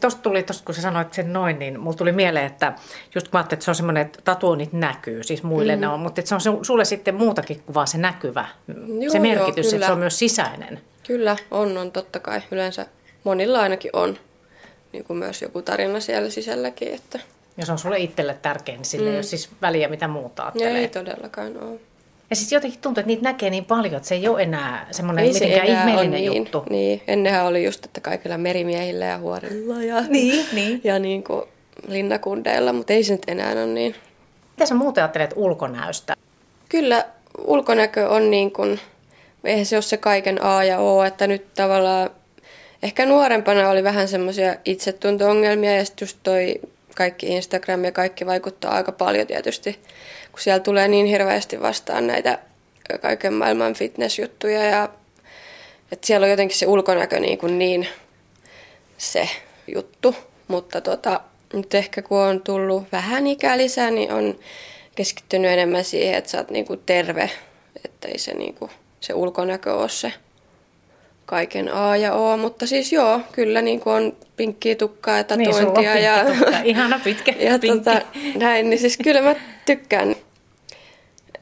Tuosta 0.01 0.23
tuli, 0.23 0.43
tosta, 0.43 0.65
kun 0.65 0.75
sä 0.75 0.83
sanoit 0.83 1.15
sen 1.15 1.33
noin, 1.33 1.59
niin 1.59 1.81
mulla 1.81 1.97
tuli 1.97 2.13
mieleen, 2.13 2.47
että 2.47 2.73
just 3.15 3.29
kun 3.29 3.41
että 3.41 3.57
se 3.61 3.71
on 3.71 3.75
semmoinen, 3.75 4.07
että 4.07 4.19
tatuoinnit 4.25 4.73
näkyy, 4.73 5.23
siis 5.23 5.43
muille 5.43 5.77
mm. 5.77 5.81
ne 5.81 5.89
on, 5.89 6.01
mutta 6.01 6.21
että 6.21 6.39
se 6.39 6.49
on 6.49 6.65
sulle 6.65 6.85
sitten 6.85 7.15
muutakin 7.15 7.63
kuin 7.67 7.75
vaan 7.75 7.87
se 7.87 7.99
näkyvä, 7.99 8.49
joo, 9.01 9.13
se 9.13 9.19
merkitys, 9.19 9.67
joo, 9.67 9.75
että 9.75 9.87
se 9.87 9.93
on 9.93 9.99
myös 9.99 10.19
sisäinen. 10.19 10.81
Kyllä, 11.07 11.37
on, 11.51 11.79
on 11.79 11.93
totta 11.93 12.21
kai. 12.21 12.41
Yleensä 12.51 12.87
monilla 13.25 13.61
ainakin 13.61 13.91
on 13.93 14.19
niin 14.93 15.05
kuin 15.05 15.17
myös 15.17 15.43
joku 15.43 15.63
tarina 15.63 16.01
siellä 16.01 16.31
sisälläkin. 16.31 16.95
Että... 16.95 17.19
Ja 17.57 17.67
se 17.67 17.73
on 17.73 17.79
sulle 17.79 17.99
itselle 17.99 18.37
tärkein, 18.43 18.77
niin 18.77 18.85
sille 18.85 19.05
mm. 19.05 19.11
ei 19.11 19.17
ole 19.17 19.23
siis 19.23 19.49
väliä 19.63 19.89
mitä 19.89 20.09
muuta 20.09 20.43
ajattelee. 20.43 20.81
Ei 20.81 20.89
todellakaan 20.89 21.63
ole. 21.63 21.81
Ja 22.31 22.37
siis 22.37 22.53
jotenkin 22.53 22.81
tuntuu, 22.81 23.01
että 23.01 23.07
niitä 23.07 23.23
näkee 23.23 23.51
niin 23.51 23.65
paljon, 23.65 23.95
että 23.95 24.09
se 24.09 24.15
ei 24.15 24.29
ole 24.29 24.43
enää 24.43 24.87
semmoinen 24.91 25.25
ei 25.25 25.33
mitenkään 25.33 25.67
se 25.67 25.73
enää 25.73 25.81
ihmeellinen 25.81 26.21
niin, 26.21 26.37
juttu. 26.37 26.65
Niin, 26.71 27.03
ennenhän 27.07 27.47
oli 27.47 27.65
just, 27.65 27.85
että 27.85 28.01
kaikilla 28.01 28.39
merimiehillä 28.39 29.05
ja 29.05 29.19
huorilla 29.19 29.83
ja, 29.83 30.01
niin, 30.09 30.47
niin. 30.53 30.81
ja 30.85 30.99
niin 30.99 31.25
kuin 31.25 31.43
linnakundeilla, 31.89 32.73
mutta 32.73 32.93
ei 32.93 33.05
se 33.05 33.13
nyt 33.13 33.23
enää 33.29 33.53
ole 33.53 33.67
niin. 33.67 33.95
Mitä 34.51 34.67
sä 34.67 34.75
muuten 34.75 35.05
ajattelet 35.05 35.33
ulkonäöstä? 35.37 36.15
Kyllä 36.69 37.05
ulkonäkö 37.39 38.09
on 38.09 38.31
niin 38.31 38.53
kuin 38.53 38.81
eihän 39.47 39.67
se 39.67 39.77
ole 39.77 39.83
se 39.83 39.97
kaiken 39.97 40.45
A 40.45 40.65
ja 40.65 40.79
O, 40.79 41.05
että 41.05 41.27
nyt 41.27 41.55
tavallaan 41.55 42.11
ehkä 42.83 43.07
nuorempana 43.07 43.71
oli 43.71 43.85
vähän 43.85 44.09
semmoisia 44.09 44.55
itsetunto-ongelmia 44.65 45.77
ja 45.77 45.85
sitten 45.85 46.07
just 46.07 46.19
toi 46.23 46.61
kaikki 46.97 47.27
Instagram 47.27 47.85
ja 47.85 47.93
kaikki 47.93 48.27
vaikuttaa 48.27 48.75
aika 48.75 48.93
paljon 48.93 49.27
tietysti, 49.27 49.73
kun 50.33 50.41
siellä 50.41 50.61
tulee 50.61 50.89
niin 50.89 51.07
hirveästi 51.07 51.61
vastaan 51.61 52.07
näitä 52.07 52.39
kaiken 53.01 53.35
maailman 53.35 53.75
fitnessjuttuja 53.75 54.63
ja 54.65 54.89
että 55.93 56.07
siellä 56.07 56.25
on 56.25 56.31
jotenkin 56.31 56.59
se 56.59 56.67
ulkonäkö 56.67 57.21
niin, 57.21 57.39
kuin 57.39 57.59
niin 57.59 57.89
se 58.99 59.29
juttu, 59.75 60.17
mutta 60.49 60.81
tota, 60.81 61.21
Mutta 61.55 61.77
ehkä 61.77 62.03
kun 62.03 62.19
on 62.19 62.41
tullut 62.41 62.85
vähän 62.93 63.27
ikää 63.27 63.59
lisää, 63.59 63.91
niin 63.91 64.13
on 64.13 64.39
keskittynyt 64.95 65.51
enemmän 65.51 65.85
siihen, 65.85 66.15
että 66.15 66.31
sä 66.31 66.39
oot 66.39 66.51
niinku 66.51 66.77
terve, 66.77 67.31
että 67.85 68.09
ei 68.09 68.19
se, 68.19 68.35
niinku, 68.35 68.71
se 69.07 69.15
ulkonäkö 69.15 69.75
ole 69.75 69.89
se 69.89 70.13
kaiken 71.27 71.75
A 71.75 71.97
ja 71.97 72.13
O. 72.15 72.37
Mutta 72.37 72.67
siis 72.67 72.93
joo, 72.93 73.21
kyllä 73.33 73.63
niinku 73.63 73.91
on 73.91 74.17
pinkkiä 74.37 74.75
tukkaa 74.75 75.17
ja 75.17 75.25
tatuointia. 75.25 75.95
Niin, 75.95 76.05
ja, 76.05 76.25
tukka. 76.25 76.59
Ihana 76.65 77.01
pitkä 77.05 77.33
ja 77.51 77.59
pinkki. 77.59 77.85
tota, 77.91 78.01
näin, 78.39 78.71
niin 78.71 78.79
siis 78.81 78.97
kyllä 79.05 79.23
mä 79.23 79.35
tykkään, 79.67 80.17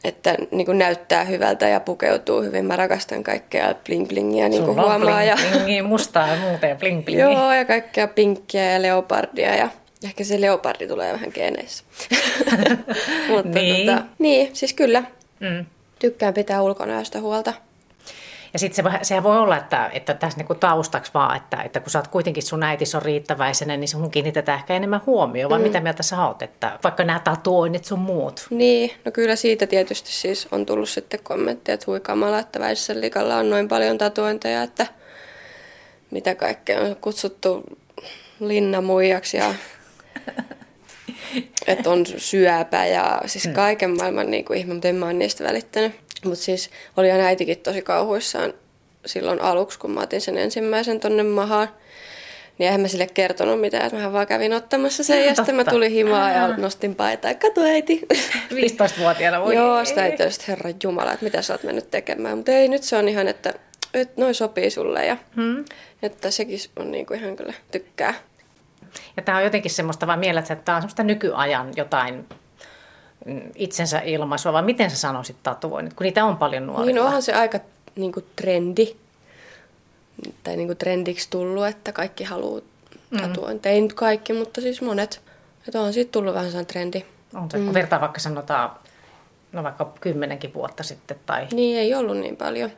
että 0.04 0.36
niinku 0.50 0.72
näyttää 0.72 1.24
hyvältä 1.24 1.68
ja 1.68 1.80
pukeutuu 1.80 2.42
hyvin. 2.42 2.64
Mä 2.64 2.76
rakastan 2.76 3.22
kaikkea 3.24 3.74
bling 3.86 4.08
blingiä, 4.08 4.48
niin 4.48 4.64
kuin 4.64 4.76
huomaa. 4.80 5.22
Ja, 5.24 5.36
mustaa 5.82 6.28
ja 6.28 6.36
muuta 6.40 6.66
ja 6.66 6.74
bling 6.76 7.04
blingiä. 7.04 7.24
joo, 7.30 7.52
ja 7.52 7.64
kaikkea 7.64 8.08
pinkkiä 8.08 8.70
ja 8.72 8.82
leopardia 8.82 9.54
ja 9.56 9.68
ehkä 10.04 10.24
se 10.24 10.40
leopardi 10.40 10.88
tulee 10.88 11.12
vähän 11.12 11.30
geeneissä. 11.34 11.84
Mutta 13.30 13.48
Niin. 13.58 13.86
tota, 13.86 14.02
niin, 14.18 14.50
siis 14.52 14.72
kyllä. 14.74 15.02
Mm. 15.40 15.64
Tykkään 15.98 16.34
pitää 16.34 16.62
ulkonäöstä 16.62 17.20
huolta. 17.20 17.52
Ja 18.52 18.58
sitten 18.58 18.76
se, 18.76 18.84
voi- 18.84 19.04
sehän 19.04 19.24
voi 19.24 19.38
olla, 19.38 19.56
että, 19.56 19.90
että 19.92 20.14
tässä 20.14 20.38
niinku 20.38 20.54
taustaksi 20.54 21.10
vaan, 21.14 21.36
että, 21.36 21.62
että 21.62 21.80
kun 21.80 21.90
sä 21.90 21.98
oot 21.98 22.08
kuitenkin 22.08 22.42
sun 22.42 22.62
äitis 22.62 22.94
on 22.94 23.02
riittäväisenä, 23.02 23.76
niin 23.76 23.88
sun 23.88 24.10
kiinnitetään 24.10 24.58
ehkä 24.58 24.74
enemmän 24.74 25.00
huomioon, 25.06 25.50
vai 25.50 25.58
mm. 25.58 25.62
mitä 25.62 25.80
mieltä 25.80 26.02
sä 26.02 26.26
oot, 26.26 26.42
että 26.42 26.78
vaikka 26.84 27.04
nämä 27.04 27.18
tatuoinnit 27.18 27.84
sun 27.84 27.98
muut. 27.98 28.46
Niin, 28.50 28.90
no 29.04 29.12
kyllä 29.12 29.36
siitä 29.36 29.66
tietysti 29.66 30.12
siis 30.12 30.48
on 30.52 30.66
tullut 30.66 30.88
sitten 30.88 31.20
kommentteja, 31.22 31.74
että 31.74 31.84
hui 31.86 32.00
kamala, 32.00 32.38
että 32.38 32.60
Väisäsen 32.60 33.00
likalla 33.00 33.36
on 33.36 33.50
noin 33.50 33.68
paljon 33.68 33.98
tatuointeja, 33.98 34.62
että 34.62 34.86
mitä 36.10 36.34
kaikkea 36.34 36.80
on 36.80 36.96
kutsuttu 36.96 37.62
linnamuijaksi 38.40 39.36
ja 39.36 39.54
että 41.66 41.90
on 41.90 42.06
syöpä 42.16 42.86
ja 42.86 43.20
siis 43.26 43.48
kaiken 43.54 43.90
maailman 43.90 44.30
niin 44.30 44.44
kuin 44.44 44.58
ihme, 44.58 44.72
mutta 44.74 44.88
en 44.88 44.94
mä 44.96 45.06
oon 45.06 45.18
niistä 45.18 45.44
välittänyt. 45.44 45.92
Mutta 46.24 46.44
siis 46.44 46.70
oli 46.96 47.08
ihan 47.08 47.20
äitikin 47.20 47.58
tosi 47.58 47.82
kauhuissaan 47.82 48.54
silloin 49.06 49.40
aluksi, 49.40 49.78
kun 49.78 49.90
mä 49.90 50.00
otin 50.00 50.20
sen 50.20 50.38
ensimmäisen 50.38 51.00
tonne 51.00 51.22
mahaan. 51.22 51.68
Niin 52.58 52.66
eihän 52.66 52.80
mä 52.80 52.88
sille 52.88 53.06
kertonut 53.06 53.60
mitään, 53.60 53.86
että 53.86 53.98
mä 53.98 54.12
vaan 54.12 54.26
kävin 54.26 54.52
ottamassa 54.52 55.04
sen 55.04 55.26
ja 55.26 55.34
sitten 55.34 55.54
mä 55.54 55.64
tulin 55.64 55.92
himaa 55.92 56.30
ja 56.30 56.56
nostin 56.56 56.94
paitaa. 56.94 57.34
Kato 57.34 57.60
äiti. 57.60 58.00
15-vuotiaana 58.50 59.40
voi. 59.40 59.54
Joo, 59.54 59.84
sitä 59.84 60.06
ei 60.06 60.16
tietysti 60.16 60.44
herra 60.48 60.70
Jumala, 60.82 61.12
että 61.12 61.24
mitä 61.24 61.42
sä 61.42 61.54
oot 61.54 61.62
mennyt 61.62 61.90
tekemään. 61.90 62.36
Mutta 62.36 62.52
ei, 62.52 62.68
nyt 62.68 62.82
se 62.82 62.96
on 62.96 63.08
ihan, 63.08 63.28
että, 63.28 63.54
että 63.94 64.20
noin 64.20 64.34
sopii 64.34 64.70
sulle 64.70 65.06
ja 65.06 65.16
Hmm. 65.36 65.64
että 66.02 66.30
sekin 66.30 66.58
on 66.76 66.90
niin 66.90 67.06
kuin 67.06 67.20
ihan 67.20 67.36
kyllä 67.36 67.52
tykkää. 67.72 68.14
Ja 69.16 69.22
tämä 69.22 69.38
on 69.38 69.44
jotenkin 69.44 69.70
semmoista 69.70 70.06
vaan 70.06 70.18
mielessä, 70.18 70.54
että 70.54 70.64
tämä 70.64 70.76
on 70.76 70.82
semmoista 70.82 71.02
nykyajan 71.02 71.72
jotain 71.76 72.28
mm, 73.26 73.42
itsensä 73.54 73.98
ilmaisua, 74.04 74.52
vai 74.52 74.62
miten 74.62 74.90
sä 74.90 74.96
sanoisit 74.96 75.36
tatuoinnit, 75.42 75.94
kun 75.94 76.04
niitä 76.04 76.24
on 76.24 76.36
paljon 76.36 76.66
nuorilla. 76.66 76.86
Niin 76.86 77.02
onhan 77.02 77.22
se 77.22 77.32
aika 77.32 77.60
niin 77.96 78.12
kuin 78.12 78.26
trendi, 78.36 78.96
tai 80.44 80.56
niin 80.56 80.68
kuin 80.68 80.76
trendiksi 80.76 81.30
tullut, 81.30 81.66
että 81.66 81.92
kaikki 81.92 82.24
haluaa 82.24 82.60
tatuointeja. 83.20 83.74
Ei 83.74 83.80
nyt 83.80 83.92
kaikki, 83.92 84.32
mutta 84.32 84.60
siis 84.60 84.82
monet. 84.82 85.20
Että 85.66 85.80
on 85.80 85.92
siitä 85.92 86.12
tullut 86.12 86.34
vähän 86.34 86.48
sellainen 86.48 86.66
trendi. 86.66 87.04
On 87.34 87.50
se, 87.50 87.58
kun 87.58 87.74
vertaa 87.74 88.00
vaikka 88.00 88.20
sanotaan, 88.20 88.70
no 89.52 89.62
vaikka 89.62 89.92
kymmenenkin 90.00 90.54
vuotta 90.54 90.82
sitten, 90.82 91.16
tai 91.26 91.46
Niin 91.52 91.78
ei 91.78 91.94
ollut 91.94 92.16
niin 92.16 92.36
paljon. 92.36 92.70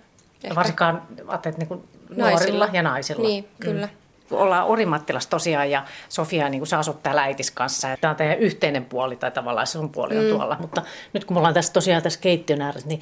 Ehkä. 0.45 0.55
varsinkaan 0.55 1.03
ajattelet 1.27 1.59
niin 1.59 1.69
kuin 1.69 1.89
nuorilla 2.09 2.31
Naisilla. 2.31 2.69
ja 2.73 2.83
naisilla. 2.83 3.29
Niin, 3.29 3.49
kyllä. 3.61 3.89
Kun 3.89 4.06
Ollaan 4.31 4.67
Orimattilassa 4.67 5.31
tosiaan 5.31 5.71
ja 5.71 5.85
Sofia, 6.09 6.49
niin 6.49 6.61
kuin 6.61 6.69
sä 6.69 6.79
asut 6.79 7.03
täällä 7.03 7.23
äitis 7.23 7.51
kanssa. 7.51 7.89
Ja 7.89 7.97
tämä 7.97 8.11
on 8.11 8.17
teidän 8.17 8.39
yhteinen 8.39 8.85
puoli 8.85 9.17
tai 9.17 9.31
tavallaan 9.31 9.67
sun 9.67 9.91
puoli 9.91 10.19
on 10.19 10.25
Mm. 10.25 10.31
tuolla. 10.31 10.57
Mutta 10.61 10.83
nyt 11.13 11.25
kun 11.25 11.35
me 11.35 11.39
ollaan 11.39 11.55
tässä 11.55 11.73
tosiaan 11.73 12.03
tässä 12.03 12.21
keittiön 12.21 12.63
ääressä, 12.63 12.89
niin 12.89 13.01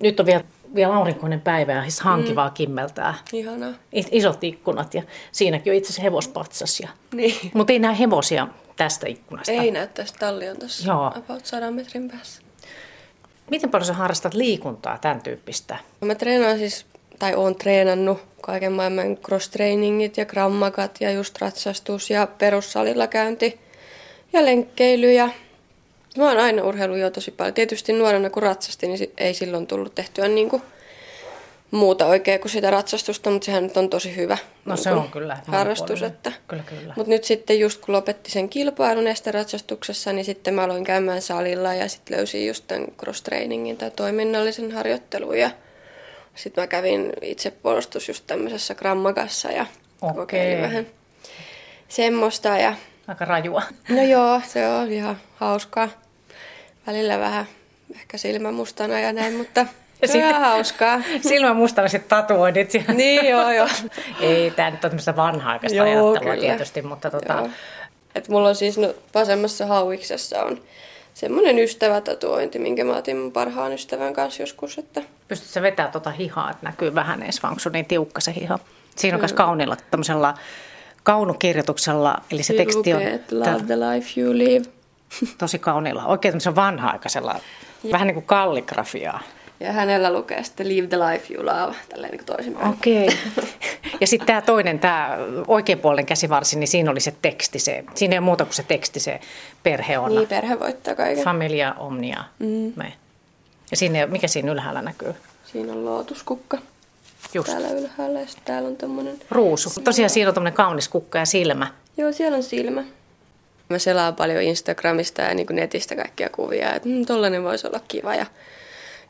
nyt 0.00 0.20
on 0.20 0.26
vielä, 0.26 0.44
vielä 0.74 0.94
aurinkoinen 0.96 1.40
päivä 1.40 1.72
ja 1.72 1.82
siis 1.82 2.00
hanki 2.00 2.30
Mm. 2.32 2.36
kimmeltää. 2.54 3.14
Ihanaa. 3.32 3.72
Is- 3.92 4.08
Isot 4.12 4.44
ikkunat 4.44 4.94
ja 4.94 5.02
siinäkin 5.32 5.72
on 5.72 5.76
itse 5.76 5.86
asiassa 5.88 6.02
hevospatsas. 6.02 6.80
Ja... 6.80 6.88
Niin. 7.14 7.50
Mutta 7.54 7.72
ei 7.72 7.78
näe 7.78 7.98
hevosia 7.98 8.48
tästä 8.76 9.06
ikkunasta. 9.08 9.52
Ei 9.52 9.70
näy 9.70 9.86
tästä 9.86 10.18
talli 10.18 10.48
on 10.48 10.56
tuossa 10.58 10.88
Joo. 10.88 11.06
about 11.16 11.46
sadan 11.46 11.74
metrin 11.74 12.08
päässä. 12.10 12.42
Miten 13.50 13.70
paljon 13.70 13.86
sä 13.86 13.92
harrastat 13.92 14.34
liikuntaa, 14.34 14.98
tämän 14.98 15.20
tyyppistä? 15.20 15.76
Mä 16.00 16.14
treenaan 16.14 16.58
siis, 16.58 16.86
tai 17.18 17.34
oon 17.34 17.56
treenannut 17.56 18.18
kaiken 18.40 18.72
maailman 18.72 19.16
cross-trainingit 19.16 20.12
ja 20.16 20.26
grammakat 20.26 20.96
ja 21.00 21.10
just 21.10 21.40
ratsastus 21.40 22.10
ja 22.10 22.26
perussalilla 22.26 23.06
käynti 23.06 23.60
ja 24.32 24.44
lenkkeily 24.44 25.12
ja 25.12 25.28
mä 26.16 26.28
oon 26.28 26.38
aina 26.38 26.62
urheilu 26.62 26.96
jo 26.96 27.10
tosi 27.10 27.30
paljon. 27.30 27.54
Tietysti 27.54 27.92
nuorena 27.92 28.30
kun 28.30 28.42
ratsastin, 28.42 28.92
niin 28.92 29.12
ei 29.18 29.34
silloin 29.34 29.66
tullut 29.66 29.94
tehtyä 29.94 30.28
niinku 30.28 30.62
muuta 31.70 32.06
oikein 32.06 32.40
kuin 32.40 32.52
sitä 32.52 32.70
ratsastusta, 32.70 33.30
mutta 33.30 33.46
sehän 33.46 33.62
nyt 33.62 33.76
on 33.76 33.90
tosi 33.90 34.16
hyvä 34.16 34.38
No 34.64 34.76
se 34.76 34.90
niinku 34.90 35.04
on 35.04 35.12
kyllä 35.12 35.38
harrastus. 35.46 36.02
Että. 36.02 36.32
Kyllä, 36.48 36.62
kyllä. 36.62 36.94
Mutta 36.96 37.10
nyt 37.10 37.24
sitten 37.24 37.60
just 37.60 37.80
kun 37.80 37.94
lopetti 37.94 38.30
sen 38.30 38.48
kilpailun 38.48 39.06
esteratsastuksessa, 39.06 40.12
niin 40.12 40.24
sitten 40.24 40.54
mä 40.54 40.62
aloin 40.62 40.84
käymään 40.84 41.22
salilla 41.22 41.74
ja 41.74 41.88
sitten 41.88 42.16
löysin 42.16 42.46
just 42.46 42.64
tämän 42.66 42.86
cross-trainingin 43.02 43.76
tai 43.76 43.90
toiminnallisen 43.90 44.72
harjoittelun 44.72 45.38
ja 45.38 45.50
sitten 46.36 46.62
mä 46.62 46.66
kävin 46.66 47.12
itse 47.22 47.50
puolustus 47.50 48.08
just 48.08 48.24
tämmöisessä 48.26 48.74
grammakassa 48.74 49.48
ja 49.52 49.66
Okei. 50.02 50.16
kokeilin 50.16 50.62
vähän 50.62 50.86
semmoista 51.88 52.48
ja 52.48 52.74
Aika 53.08 53.24
rajua. 53.24 53.62
no 53.88 54.02
joo, 54.02 54.40
se 54.46 54.68
on 54.68 54.92
ihan 54.92 55.20
hauskaa. 55.36 55.88
Välillä 56.86 57.18
vähän 57.18 57.46
ehkä 57.94 58.18
silmä 58.18 58.52
mustana 58.52 59.00
ja 59.00 59.12
näin, 59.12 59.34
mutta 59.34 59.66
Ja 60.02 60.08
se 60.08 60.12
on 60.12 60.22
sitten- 60.22 60.30
ihan 60.30 60.50
hauskaa. 60.50 61.00
Silmä 61.28 61.54
mustana 61.54 61.88
sitten 61.88 62.08
tatuoinnit. 62.08 62.74
Ja... 62.74 62.82
niin 62.94 63.26
joo, 63.28 63.50
joo. 63.50 63.68
Ei, 64.20 64.50
tämä 64.50 64.70
nyt 64.70 64.84
on 64.84 64.90
tämmöistä 64.90 65.16
vanha-aikaista 65.16 65.82
ajattelua 65.82 66.20
kyllä. 66.20 66.36
tietysti, 66.36 66.82
mutta 66.82 67.10
tota, 67.10 67.32
Joo. 67.32 67.48
Et 68.14 68.28
mulla 68.28 68.48
on 68.48 68.54
siis 68.54 68.78
no, 68.78 68.94
vasemmassa 69.14 69.66
hauiksessa 69.66 70.42
on 70.42 70.60
semmoinen 71.16 71.58
ystävätatuointi, 71.58 72.58
minkä 72.58 72.84
mä 72.84 72.96
otin 72.96 73.16
mun 73.16 73.32
parhaan 73.32 73.72
ystävän 73.72 74.12
kanssa 74.12 74.42
joskus. 74.42 74.78
Että... 74.78 75.02
pystytkö 75.28 75.52
sä 75.52 75.62
vetämään 75.62 75.92
tuota 75.92 76.10
hihaa, 76.10 76.50
että 76.50 76.66
näkyy 76.66 76.94
vähän 76.94 77.22
edes, 77.22 77.40
onko 77.44 77.58
sun 77.58 77.72
niin 77.72 77.86
tiukka 77.86 78.20
se 78.20 78.34
hiha? 78.34 78.58
Siinä 78.96 79.16
on 79.16 79.20
myös 79.20 79.32
kauniilla 79.32 79.76
tämmöisellä 79.90 80.34
kaunokirjoituksella, 81.02 82.16
eli 82.30 82.42
se 82.42 82.54
teksti 82.54 82.94
on 82.94 83.02
että 83.02 83.38
love 83.38 83.62
the 83.66 83.76
life 83.76 84.20
you 84.20 84.38
live. 84.38 84.64
tosi 85.38 85.58
kauniilla, 85.58 86.06
oikein 86.06 86.32
tämmöisellä 86.32 86.56
vanha-aikaisella, 86.56 87.40
vähän 87.92 88.06
niin 88.06 88.14
kuin 88.14 88.26
kalligrafiaa. 88.26 89.20
Ja 89.60 89.72
hänellä 89.72 90.12
lukee 90.12 90.44
sitten 90.44 90.68
live 90.68 90.86
the 90.86 90.96
life 90.96 91.34
you 91.34 91.46
love, 91.46 91.76
tälleen 91.88 92.12
niin 92.12 92.24
toisinpäin. 92.24 92.68
Okei. 92.68 93.08
Ja 94.00 94.06
sitten 94.06 94.26
tämä 94.26 94.42
toinen, 94.42 94.78
tämä 94.78 95.18
oikeanpuoleinen 95.46 96.06
käsivarsi, 96.06 96.58
niin 96.58 96.68
siinä 96.68 96.90
oli 96.90 97.00
se 97.00 97.14
teksti. 97.22 97.58
Se, 97.58 97.84
siinä 97.94 98.14
ei 98.14 98.18
ole 98.18 98.24
muuta 98.24 98.44
kuin 98.44 98.54
se 98.54 98.62
teksti, 98.62 99.00
se 99.00 99.20
perhe 99.62 99.98
on. 99.98 100.14
Niin, 100.14 100.28
perhe 100.28 100.60
voittaa 100.60 100.94
kaiken. 100.94 101.24
Familia 101.24 101.74
omnia 101.74 102.24
me. 102.76 102.92
Ja 103.70 103.76
siinä, 103.76 104.06
mikä 104.06 104.28
siinä 104.28 104.52
ylhäällä 104.52 104.82
näkyy? 104.82 105.14
Siinä 105.44 105.72
on 105.72 105.84
lootuskukka 105.84 106.58
Just. 107.34 107.48
täällä 107.48 107.68
ylhäällä 107.68 108.20
ja 108.20 108.26
täällä 108.44 108.68
on 108.68 108.76
tämmöinen... 108.76 109.18
Ruusu. 109.30 109.80
Tosiaan 109.84 110.10
siinä 110.10 110.28
on 110.28 110.34
tämmöinen 110.34 110.56
kaunis 110.56 110.88
kukka 110.88 111.18
ja 111.18 111.26
silmä. 111.26 111.66
Joo, 111.96 112.12
siellä 112.12 112.36
on 112.36 112.42
silmä. 112.42 112.84
Mä 113.68 113.78
selaan 113.78 114.14
paljon 114.14 114.42
Instagramista 114.42 115.22
ja 115.22 115.34
niin 115.34 115.46
netistä 115.50 115.96
kaikkia 115.96 116.28
kuvia, 116.28 116.74
että 116.74 116.88
mm, 116.88 117.06
tollanen 117.06 117.42
voisi 117.44 117.66
olla 117.66 117.80
kiva. 117.88 118.14
Ja, 118.14 118.26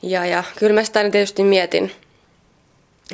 ja, 0.02 0.26
ja 0.26 0.44
kyllä 0.58 0.74
mä 0.74 0.84
sitä 0.84 0.98
aina 0.98 1.10
tietysti 1.10 1.44
mietin, 1.44 1.92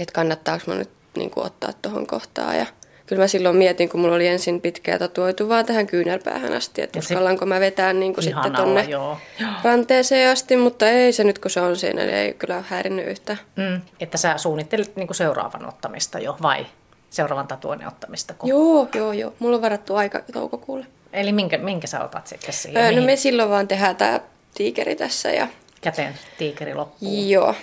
että 0.00 0.12
kannattaako 0.12 0.64
mä 0.66 0.74
nyt 0.74 0.90
niin 1.16 1.30
kuin 1.30 1.46
ottaa 1.46 1.72
tuohon 1.82 2.06
kohtaan. 2.06 2.58
Ja 2.58 2.66
kyllä 3.06 3.22
mä 3.22 3.28
silloin 3.28 3.56
mietin, 3.56 3.88
kun 3.88 4.00
mulla 4.00 4.14
oli 4.14 4.26
ensin 4.26 4.60
pitkää 4.60 4.98
tatuoitu 4.98 5.48
vaan 5.48 5.66
tähän 5.66 5.86
kyynärpäähän 5.86 6.52
asti, 6.52 6.82
että 6.82 6.98
Ja 6.98 7.00
uskallanko 7.00 7.46
mä 7.46 7.60
vetää 7.60 7.92
niin 7.92 8.14
kuin 8.14 8.24
sitten 8.24 8.52
tonne 8.52 8.82
joo. 8.82 9.18
ranteeseen 9.64 10.30
asti, 10.30 10.56
mutta 10.56 10.88
ei 10.88 11.12
se 11.12 11.24
nyt 11.24 11.38
kun 11.38 11.50
se 11.50 11.60
on 11.60 11.76
siinä, 11.76 12.02
niin 12.02 12.14
ei 12.14 12.34
kyllä 12.34 12.64
häirinnyt 12.68 13.06
yhtään. 13.06 13.38
Mm. 13.56 13.80
Että 14.00 14.18
sä 14.18 14.38
suunnittelet 14.38 14.96
niin 14.96 15.06
kuin 15.06 15.16
seuraavan 15.16 15.68
ottamista 15.68 16.18
jo, 16.18 16.36
vai 16.42 16.66
seuraavan 17.10 17.48
tatuoinnin 17.48 17.88
ottamista? 17.88 18.34
Kun... 18.34 18.48
Joo, 18.48 18.88
joo, 18.94 19.12
joo. 19.12 19.32
Mulla 19.38 19.56
on 19.56 19.62
varattu 19.62 19.96
aika 19.96 20.20
toukokuulle. 20.32 20.86
Eli 21.12 21.32
minkä, 21.32 21.58
minkä 21.58 21.86
sä 21.86 22.04
otat 22.04 22.26
sitten 22.26 22.54
siihen? 22.54 22.84
Öö, 22.84 23.00
no 23.00 23.06
me 23.06 23.16
silloin 23.16 23.50
vaan 23.50 23.68
tehdään 23.68 23.96
tää 23.96 24.20
tiikeri 24.54 24.96
tässä 24.96 25.30
ja 25.30 25.48
käteen 25.82 26.14
tiikeri 26.38 26.74
loppuu? 26.74 27.08
Joo. 27.26 27.54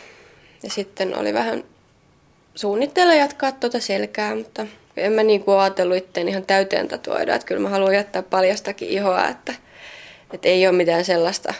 Ja 0.63 0.69
sitten 0.69 1.17
oli 1.17 1.33
vähän 1.33 1.63
suunnitteilla 2.55 3.13
jatkaa 3.13 3.51
tuota 3.51 3.79
selkää, 3.79 4.35
mutta 4.35 4.65
en 4.97 5.11
mä 5.11 5.23
niin 5.23 5.43
kuin 5.43 5.59
ajatellut 5.59 5.97
itteen 5.97 6.29
ihan 6.29 6.45
täyteen 6.45 6.87
tatuoida. 6.87 7.35
Että 7.35 7.47
kyllä 7.47 7.61
mä 7.61 7.69
haluan 7.69 7.95
jättää 7.95 8.23
paljastakin 8.23 8.89
ihoa, 8.89 9.27
että, 9.27 9.53
että 10.33 10.47
ei 10.47 10.67
ole 10.67 10.75
mitään 10.75 11.05
sellaista, 11.05 11.53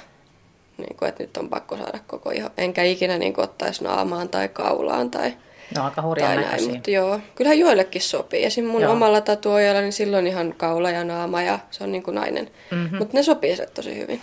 niin 0.78 0.96
kuin, 0.98 1.10
että 1.10 1.24
nyt 1.24 1.38
on 1.38 1.50
pakko 1.50 1.78
saada 1.78 2.00
koko 2.08 2.32
iho. 2.32 2.50
Enkä 2.58 2.84
ikinä 2.84 3.18
niin 3.18 3.34
kuin 3.34 3.44
ottaisi 3.44 3.84
naamaan 3.84 4.30
tai 4.30 4.48
kaulaan 4.48 5.12
tai 5.12 5.34
Ne 5.76 5.80
on 5.80 5.86
aika 5.86 6.02
hurjan 6.02 6.34
tai 6.34 6.44
näin, 6.44 6.72
mutta 6.72 6.92
joo, 6.92 7.20
kyllähän 7.36 7.60
joillekin 7.60 8.02
sopii. 8.02 8.46
Esim. 8.46 8.66
mun 8.66 8.82
Joo. 8.82 8.92
omalla 8.92 9.22
tatuojalla, 9.22 9.82
niin 9.82 9.94
silloin 9.94 10.28
ihan 10.28 10.54
kaula 10.58 10.92
ja 10.92 11.04
naama 11.04 11.42
ja 11.42 11.60
se 11.72 11.84
on 11.84 11.92
niin 11.92 12.04
kuin 12.04 12.16
nainen. 12.16 12.52
Mm-hmm. 12.72 12.98
Mutta 12.98 13.18
ne 13.18 13.24
sopii 13.24 13.56
se 13.56 13.66
tosi 13.66 13.98
hyvin. 13.98 14.22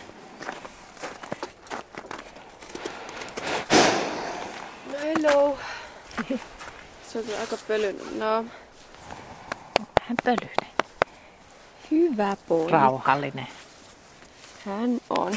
Hello. 5.26 5.58
Se 7.08 7.18
on 7.18 7.24
kyllä 7.24 7.40
aika 7.40 7.56
pölyinen 7.68 8.18
naama. 8.18 8.48
Vähän 10.00 10.16
pölyinen. 10.24 10.76
Hyvä 11.90 12.36
poika. 12.48 12.72
Rauhallinen. 12.72 13.46
Hän 14.66 15.00
on. 15.10 15.32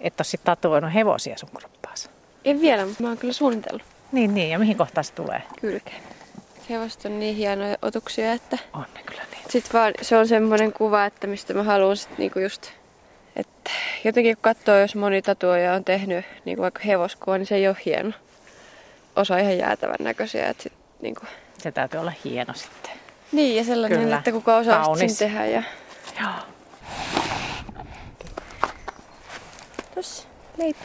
Et 0.00 0.20
ole 0.20 0.24
sit 0.24 0.44
tatuoinut 0.44 0.94
hevosia 0.94 1.38
sun 1.38 1.48
kroppaas. 1.58 2.10
En 2.44 2.60
vielä, 2.60 2.86
mutta 2.86 3.02
mä 3.02 3.08
oon 3.08 3.18
kyllä 3.18 3.32
suunnitellut 3.32 3.82
Niin, 4.12 4.34
niin. 4.34 4.50
Ja 4.50 4.58
mihin 4.58 4.76
kohtaan 4.76 5.04
se 5.04 5.12
tulee? 5.12 5.42
kylkeen. 5.60 6.02
Hevoset 6.70 7.04
on 7.04 7.18
niin 7.18 7.36
hienoja 7.36 7.76
otuksia, 7.82 8.32
että 8.32 8.58
On 8.72 8.86
ne 8.94 9.02
kyllä 9.06 9.22
niin. 9.30 9.42
Sitten 9.50 9.72
vaan 9.72 9.92
se 10.02 10.16
on 10.16 10.28
semmoinen 10.28 10.72
kuva, 10.72 11.04
että 11.04 11.26
mistä 11.26 11.54
mä 11.54 11.62
haluan 11.62 11.96
sit 11.96 12.18
niinku 12.18 12.38
just, 12.38 12.70
jotenkin 14.04 14.36
kun 14.36 14.42
katsoo, 14.42 14.78
jos 14.78 14.94
moni 14.94 15.22
tatuoja 15.22 15.72
on 15.72 15.84
tehnyt 15.84 16.24
niinku 16.44 16.62
vaikka 16.62 16.80
hevoskuva, 16.86 17.38
niin 17.38 17.46
se 17.46 17.54
ei 17.54 17.68
ole 17.68 17.76
hieno. 17.84 18.12
Osa 19.16 19.34
on 19.34 19.40
ihan 19.40 19.58
jäätävän 19.58 19.96
näköisiä. 20.00 20.48
Että 20.48 20.62
sit, 20.62 20.72
niinku. 21.00 21.26
Se 21.58 21.72
täytyy 21.72 22.00
olla 22.00 22.12
hieno 22.24 22.54
sitten. 22.54 22.92
Niin, 23.32 23.56
ja 23.56 23.64
sellainen, 23.64 24.00
Kyllä. 24.00 24.18
että 24.18 24.32
kuka 24.32 24.56
osaa 24.56 24.74
sit 24.74 24.84
Kaunis. 24.84 25.18
sen 25.18 25.28
tehdä. 25.28 25.46
Ja... 25.46 25.62
Joo. 26.20 26.30
Tossa, 29.94 30.28
leipä. 30.58 30.78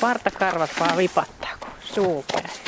Partakarvat 0.00 0.70
vaan 0.80 0.96
vipattaa, 0.96 1.50
kun 1.60 1.70
suu 1.82 2.24
käy. 2.32 2.65